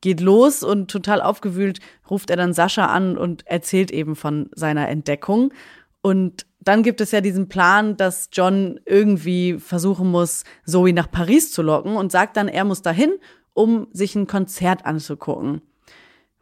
[0.00, 1.80] geht los und total aufgewühlt
[2.10, 5.52] ruft er dann Sascha an und erzählt eben von seiner Entdeckung.
[6.00, 11.52] Und dann gibt es ja diesen Plan, dass John irgendwie versuchen muss, Zoe nach Paris
[11.52, 13.12] zu locken und sagt dann, er muss dahin,
[13.54, 15.62] um sich ein Konzert anzugucken.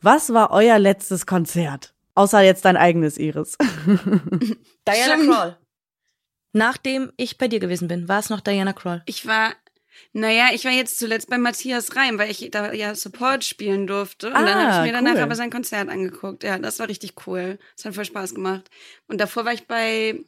[0.00, 1.94] Was war euer letztes Konzert?
[2.14, 3.57] Außer jetzt dein eigenes, Iris.
[4.88, 5.34] Diana.
[5.34, 5.57] Kroll.
[6.52, 9.02] Nachdem ich bei dir gewesen bin, war es noch Diana Kroll.
[9.04, 9.52] Ich war,
[10.12, 14.28] naja, ich war jetzt zuletzt bei Matthias Reim, weil ich da ja Support spielen durfte.
[14.28, 15.20] Und dann Ah, habe ich mir danach cool.
[15.22, 16.42] aber sein Konzert angeguckt.
[16.44, 17.59] Ja, das war richtig cool.
[17.76, 18.70] Das hat voll Spaß gemacht.
[19.09, 20.20] Und davor war ich bei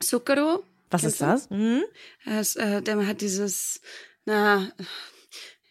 [0.00, 0.64] Zucchero.
[0.90, 1.50] Was Kennst ist das?
[1.50, 1.84] Mhm.
[2.24, 3.80] Das, äh, der hat dieses,
[4.24, 4.70] na,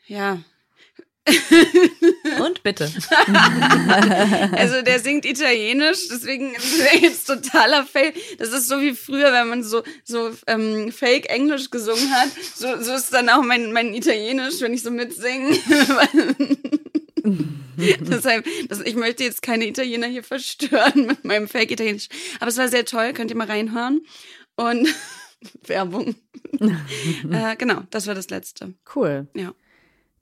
[0.06, 0.40] ja.
[2.46, 2.92] Und bitte.
[4.52, 8.14] Also der singt Italienisch, deswegen ist er jetzt totaler Fail.
[8.38, 12.30] Das ist so wie früher, wenn man so so ähm, Fake Englisch gesungen hat.
[12.56, 15.58] So, so ist dann auch mein mein Italienisch, wenn ich so mitsinge.
[17.78, 22.10] Deshalb, das, ich möchte jetzt keine Italiener hier verstören mit meinem Fake Italienisch.
[22.40, 24.02] Aber es war sehr toll, könnt ihr mal reinhören.
[24.56, 24.88] Und
[25.66, 26.16] Werbung.
[26.60, 28.74] äh, genau, das war das letzte.
[28.96, 29.28] Cool.
[29.36, 29.54] Ja.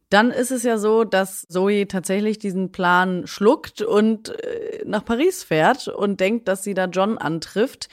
[0.09, 5.43] Dann ist es ja so, dass Zoe tatsächlich diesen Plan schluckt und äh, nach Paris
[5.43, 7.89] fährt und denkt, dass sie da John antrifft,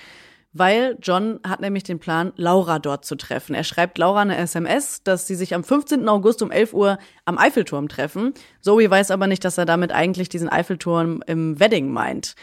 [0.52, 3.54] weil John hat nämlich den Plan, Laura dort zu treffen.
[3.54, 6.06] Er schreibt Laura eine SMS, dass sie sich am 15.
[6.08, 8.34] August um 11 Uhr am Eiffelturm treffen.
[8.60, 12.34] Zoe weiß aber nicht, dass er damit eigentlich diesen Eiffelturm im Wedding meint.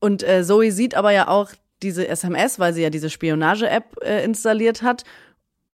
[0.00, 4.24] Und äh, Zoe sieht aber ja auch diese SMS, weil sie ja diese Spionage-App äh,
[4.24, 5.04] installiert hat.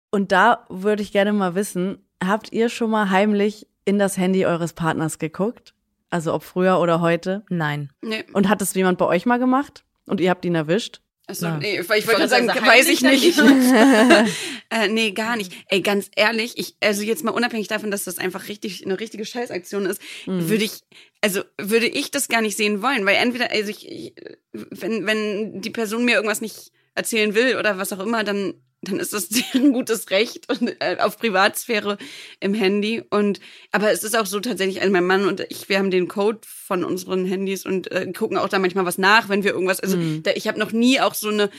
[0.10, 4.46] Und da würde ich gerne mal wissen, habt ihr schon mal heimlich in das Handy
[4.46, 5.74] eures Partners geguckt?
[6.10, 7.44] Also ob früher oder heute?
[7.50, 7.92] Nein.
[8.02, 8.24] Nee.
[8.34, 9.84] Und hat es jemand bei euch mal gemacht?
[10.06, 11.02] Und ihr habt ihn erwischt?
[11.28, 11.58] Achso, Na.
[11.58, 13.38] nee, ich wollte gerade sagen, sagen, weiß ich nicht.
[14.70, 15.54] äh, nee, gar nicht.
[15.68, 19.24] Ey, ganz ehrlich, ich, also jetzt mal unabhängig davon, dass das einfach richtig, eine richtige
[19.24, 20.82] Scheißaktion ist, würde ich,
[21.22, 24.16] also würde ich das gar nicht sehen wollen, weil entweder, also ich, ich
[24.52, 29.00] wenn, wenn die Person mir irgendwas nicht erzählen will oder was auch immer, dann dann
[29.00, 31.98] ist das deren gutes Recht und äh, auf Privatsphäre
[32.40, 33.40] im Handy und
[33.72, 36.40] aber es ist auch so tatsächlich also mein Mann und ich wir haben den Code
[36.44, 39.98] von unseren Handys und äh, gucken auch da manchmal was nach wenn wir irgendwas also
[40.24, 41.50] da, ich habe noch nie auch so eine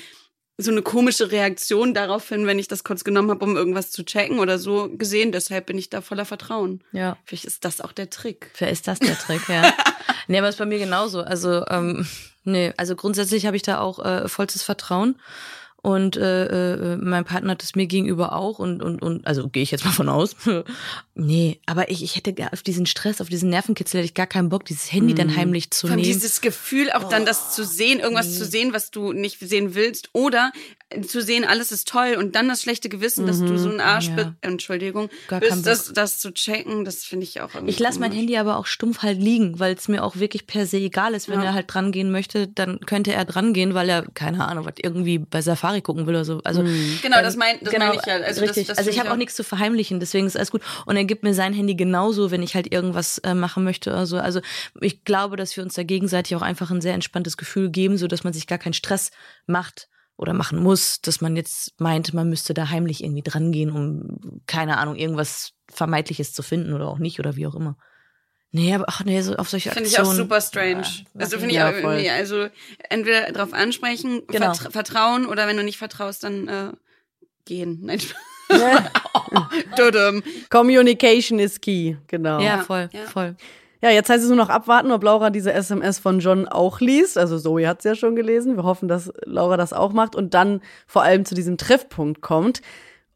[0.58, 4.04] so eine komische Reaktion darauf hin, wenn ich das kurz genommen habe, um irgendwas zu
[4.04, 5.32] checken oder so gesehen.
[5.32, 6.84] Deshalb bin ich da voller Vertrauen.
[6.92, 7.16] Ja.
[7.24, 8.50] Vielleicht ist das auch der Trick.
[8.58, 9.72] Wer ist das der Trick, ja?
[10.28, 11.22] nee, aber ist bei mir genauso.
[11.22, 12.06] Also, ähm,
[12.44, 15.16] nee, also grundsätzlich habe ich da auch äh, vollstes Vertrauen.
[15.84, 19.64] Und äh, äh, mein Partner hat es mir gegenüber auch und und und also gehe
[19.64, 20.36] ich jetzt mal von aus.
[21.16, 24.28] nee, aber ich, ich hätte gar- auf diesen Stress, auf diesen Nervenkitzel hätte ich gar
[24.28, 26.06] keinen Bock, dieses Handy dann heimlich zu Von nehmen.
[26.06, 30.10] dieses Gefühl, auch dann das zu sehen, irgendwas zu sehen, was du nicht sehen willst,
[30.12, 30.52] oder
[31.08, 34.08] zu sehen, alles ist toll und dann das schlechte Gewissen, dass du so ein Arsch
[34.08, 34.14] Ja.
[34.16, 38.12] bist, Entschuldigung, Gar bist, das, das zu checken, das finde ich auch Ich lasse mein.
[38.12, 41.28] Handy aber auch stumpf halt liegen, weil es mir auch wirklich per se egal ist.
[41.30, 41.46] Wenn Ja.
[41.46, 44.74] er halt dran gehen möchte, dann könnte er dran gehen, weil er, keine Ahnung, was
[44.82, 46.40] irgendwie bei Safari Safari gucken will oder so.
[46.44, 46.98] Also mhm.
[47.02, 48.16] genau, ähm, das meine das genau, mein ich ja.
[48.16, 48.66] Also, richtig.
[48.66, 50.62] Das, das also ich habe auch nichts zu verheimlichen, deswegen ist alles gut.
[50.86, 54.06] Und er gibt mir sein Handy genauso, wenn ich halt irgendwas äh, machen möchte oder
[54.06, 54.18] so.
[54.18, 54.40] Also
[54.80, 58.06] ich glaube, dass wir uns da gegenseitig auch einfach ein sehr entspanntes Gefühl geben, so
[58.06, 59.10] dass man sich gar keinen Stress
[59.46, 64.40] macht oder machen muss, dass man jetzt meint, man müsste da heimlich irgendwie drangehen, um
[64.46, 67.76] keine Ahnung irgendwas vermeintliches zu finden oder auch nicht oder wie auch immer.
[68.54, 69.88] Nee, aber ach nee, so auf solche Aktionen.
[69.88, 70.82] Finde ich auch super strange.
[70.82, 72.48] Ja, also finde ich ja, auch irgendwie, also
[72.90, 74.52] entweder darauf ansprechen, genau.
[74.52, 76.72] vert vertrauen oder wenn du nicht vertraust, dann äh,
[77.46, 77.80] gehen.
[77.86, 78.00] Nein.
[80.50, 82.40] Communication is key, genau.
[82.40, 83.06] Ja, voll, ja.
[83.06, 83.36] voll.
[83.80, 87.16] Ja, jetzt heißt es nur noch abwarten, ob Laura diese SMS von John auch liest.
[87.18, 88.56] Also Zoe hat es ja schon gelesen.
[88.56, 92.62] Wir hoffen, dass Laura das auch macht und dann vor allem zu diesem Treffpunkt kommt.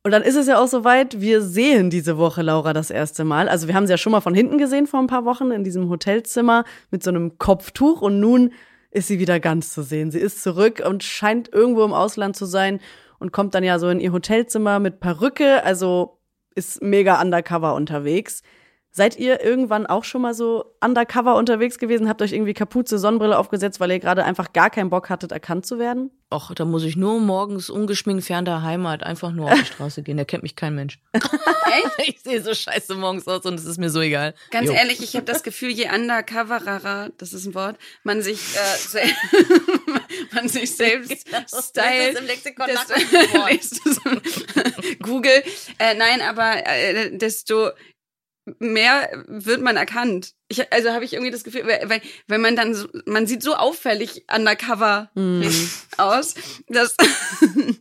[0.07, 3.48] Und dann ist es ja auch soweit, wir sehen diese Woche Laura das erste Mal.
[3.48, 5.64] Also wir haben sie ja schon mal von hinten gesehen vor ein paar Wochen in
[5.64, 8.52] diesem Hotelzimmer mit so einem Kopftuch und nun
[8.92, 10.12] ist sie wieder ganz zu sehen.
[10.12, 12.78] Sie ist zurück und scheint irgendwo im Ausland zu sein
[13.18, 16.20] und kommt dann ja so in ihr Hotelzimmer mit Perücke, also
[16.54, 18.44] ist mega undercover unterwegs.
[18.97, 22.09] Seid ihr irgendwann auch schon mal so undercover unterwegs gewesen?
[22.09, 25.66] Habt euch irgendwie Kapuze, Sonnenbrille aufgesetzt, weil ihr gerade einfach gar keinen Bock hattet, erkannt
[25.66, 26.11] zu werden?
[26.32, 30.03] Och, da muss ich nur morgens ungeschminkt fern der Heimat einfach nur auf die Straße
[30.03, 30.16] gehen.
[30.16, 30.99] Da kennt mich kein Mensch.
[31.12, 31.26] Echt?
[32.07, 34.34] Ich sehe so scheiße morgens aus und es ist mir so egal.
[34.51, 34.72] Ganz jo.
[34.72, 39.07] ehrlich, ich habe das Gefühl, je undercovererer, das ist ein Wort, man sich, äh,
[40.34, 41.38] man sich selbst genau.
[41.47, 41.76] stylt.
[41.76, 44.11] Das ist im Lexikon desto,
[45.03, 45.42] Google.
[45.78, 47.70] Äh, nein, aber äh, desto
[48.59, 50.34] mehr wird man erkannt.
[50.49, 53.55] Ich, also habe ich irgendwie das Gefühl, weil, weil man dann so, man sieht so
[53.57, 55.42] auffällig undercover mm.
[55.97, 56.34] aus,
[56.68, 56.97] dass,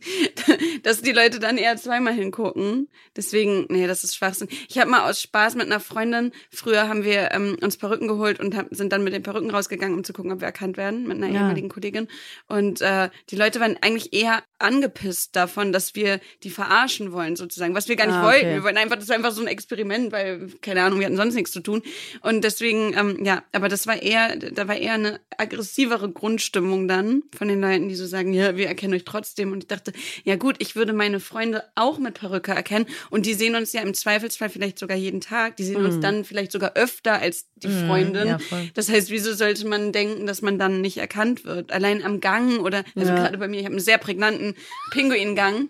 [0.82, 2.88] dass die Leute dann eher zweimal hingucken.
[3.16, 4.48] Deswegen, nee, das ist Schwachsinn.
[4.68, 8.40] Ich habe mal aus Spaß mit einer Freundin, früher haben wir ähm, uns Perücken geholt
[8.40, 11.06] und hab, sind dann mit den Perücken rausgegangen, um zu gucken, ob wir erkannt werden,
[11.06, 11.42] mit einer ja.
[11.42, 12.08] ehemaligen Kollegin.
[12.48, 17.74] Und äh, die Leute waren eigentlich eher angepisst davon, dass wir die verarschen wollen, sozusagen,
[17.74, 18.34] was wir gar nicht ah, okay.
[18.34, 18.54] wollten.
[18.54, 21.34] Wir wollten einfach, das war einfach so ein Experiment, weil, keine Ahnung, wir hatten sonst
[21.34, 21.82] nichts zu tun.
[22.22, 26.88] Und das deswegen, ähm, ja, aber das war eher, da war eher eine aggressivere Grundstimmung
[26.88, 29.52] dann von den Leuten, die so sagen, ja, wir erkennen euch trotzdem.
[29.52, 29.92] Und ich dachte,
[30.24, 33.82] ja gut, ich würde meine Freunde auch mit Perücke erkennen und die sehen uns ja
[33.82, 35.56] im Zweifelsfall vielleicht sogar jeden Tag.
[35.56, 35.86] Die sehen mhm.
[35.86, 38.28] uns dann vielleicht sogar öfter als die mhm, Freundin.
[38.28, 38.38] Ja,
[38.74, 41.72] das heißt, wieso sollte man denken, dass man dann nicht erkannt wird?
[41.72, 43.16] Allein am Gang oder, also ja.
[43.16, 44.54] gerade bei mir, ich habe einen sehr prägnanten
[44.90, 45.68] Pinguingang.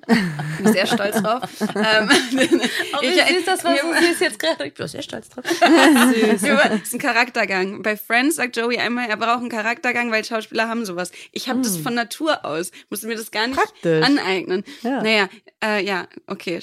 [0.58, 1.42] Bin sehr stolz drauf.
[1.60, 2.08] ähm,
[2.94, 4.66] oh, ich, süß, das war so süß jetzt gerade.
[4.66, 5.44] Ich bin sehr stolz drauf.
[5.50, 6.42] süß
[6.82, 7.82] ist ein Charaktergang.
[7.82, 11.10] Bei Friends sagt Joey einmal, er braucht einen Charaktergang, weil Schauspieler haben sowas.
[11.32, 11.62] Ich habe hm.
[11.62, 14.04] das von Natur aus, musste mir das gar nicht Praktisch.
[14.04, 14.64] aneignen.
[14.82, 15.02] Ja.
[15.02, 15.28] Naja,
[15.62, 16.60] äh, ja, okay,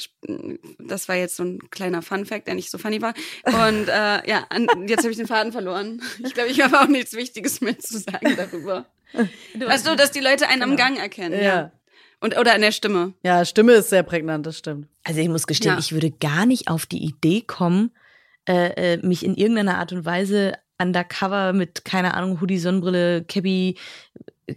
[0.79, 3.13] das war jetzt so ein kleiner Fun-Fact, der nicht so funny war.
[3.45, 6.01] Und äh, ja, an, jetzt habe ich den Faden verloren.
[6.23, 8.85] Ich glaube, ich habe auch nichts Wichtiges mehr zu sagen darüber.
[9.53, 10.71] Du weißt du, dass die Leute einen genau.
[10.71, 11.35] am Gang erkennen.
[11.35, 11.41] Ja.
[11.43, 11.71] ja.
[12.19, 13.13] Und, oder an der Stimme.
[13.23, 14.87] Ja, Stimme ist sehr prägnant, das stimmt.
[15.03, 15.79] Also ich muss gestehen, ja.
[15.79, 17.91] ich würde gar nicht auf die Idee kommen,
[18.47, 23.77] äh, äh, mich in irgendeiner Art und Weise undercover mit, keine Ahnung, Hoodie, Sonnenbrille, Cappy,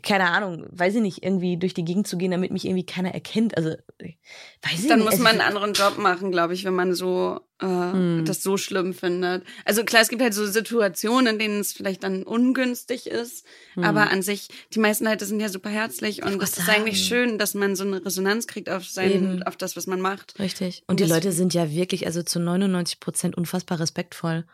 [0.02, 3.14] keine Ahnung, weiß ich nicht, irgendwie durch die Gegend zu gehen, damit mich irgendwie keiner
[3.14, 3.56] erkennt.
[3.56, 3.70] Also,
[4.00, 5.10] weiß ich Dann nicht.
[5.10, 8.24] muss man einen anderen Job machen, glaube ich, wenn man so äh, hm.
[8.26, 9.44] das so schlimm findet.
[9.64, 13.84] Also klar, es gibt halt so Situationen, in denen es vielleicht dann ungünstig ist, hm.
[13.84, 17.38] aber an sich, die meisten Leute sind ja super herzlich und es ist eigentlich schön,
[17.38, 19.42] dass man so eine Resonanz kriegt auf sein, Eben.
[19.44, 20.38] auf das, was man macht.
[20.40, 20.82] Richtig.
[20.88, 24.46] Und, und die Leute sind ja wirklich, also zu 99 Prozent unfassbar respektvoll.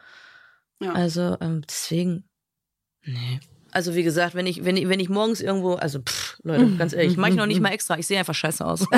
[0.79, 0.93] Ja.
[0.93, 2.29] Also ähm, deswegen,
[3.05, 3.41] nee.
[3.73, 6.93] Also wie gesagt, wenn ich, wenn ich, wenn ich morgens irgendwo, also pff, Leute, ganz
[6.93, 7.99] ehrlich, mache ich noch nicht mal extra.
[7.99, 8.87] Ich sehe einfach scheiße aus.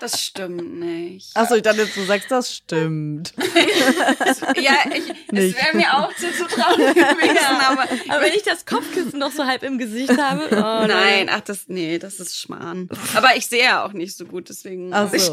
[0.00, 1.30] Das stimmt nicht.
[1.36, 3.32] Achso, ich dachte du sagst, das stimmt.
[4.60, 9.30] ja, ich, es wäre mir auch zuzutrauen gewesen, aber, aber wenn ich das Kopfkissen noch
[9.30, 10.48] so halb im Gesicht habe.
[10.50, 12.88] Oh, nein, ach das, nee, das ist Schmarrn.
[13.14, 14.92] Aber ich sehe ja auch nicht so gut, deswegen.
[14.92, 15.14] Ach so.
[15.14, 15.30] ich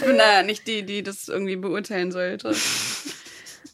[0.00, 2.54] bin da nicht die, die das irgendwie beurteilen sollte.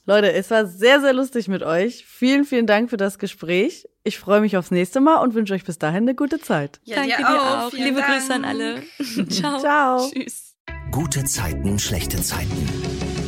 [0.07, 2.05] Leute, es war sehr, sehr lustig mit euch.
[2.05, 3.89] Vielen, vielen Dank für das Gespräch.
[4.03, 6.79] Ich freue mich aufs nächste Mal und wünsche euch bis dahin eine gute Zeit.
[6.85, 7.67] Ja, Danke dir auch.
[7.69, 7.73] auch.
[7.73, 8.13] Liebe Dank.
[8.13, 8.83] Grüße an alle.
[9.31, 9.59] Ciao.
[9.61, 10.11] Ciao.
[10.11, 10.57] Tschüss.
[10.91, 12.69] Gute Zeiten, schlechte Zeiten.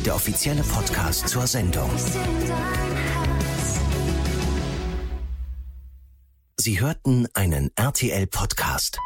[0.05, 1.89] Der offizielle Podcast zur Sendung.
[6.57, 8.99] Sie hörten einen RTL-Podcast.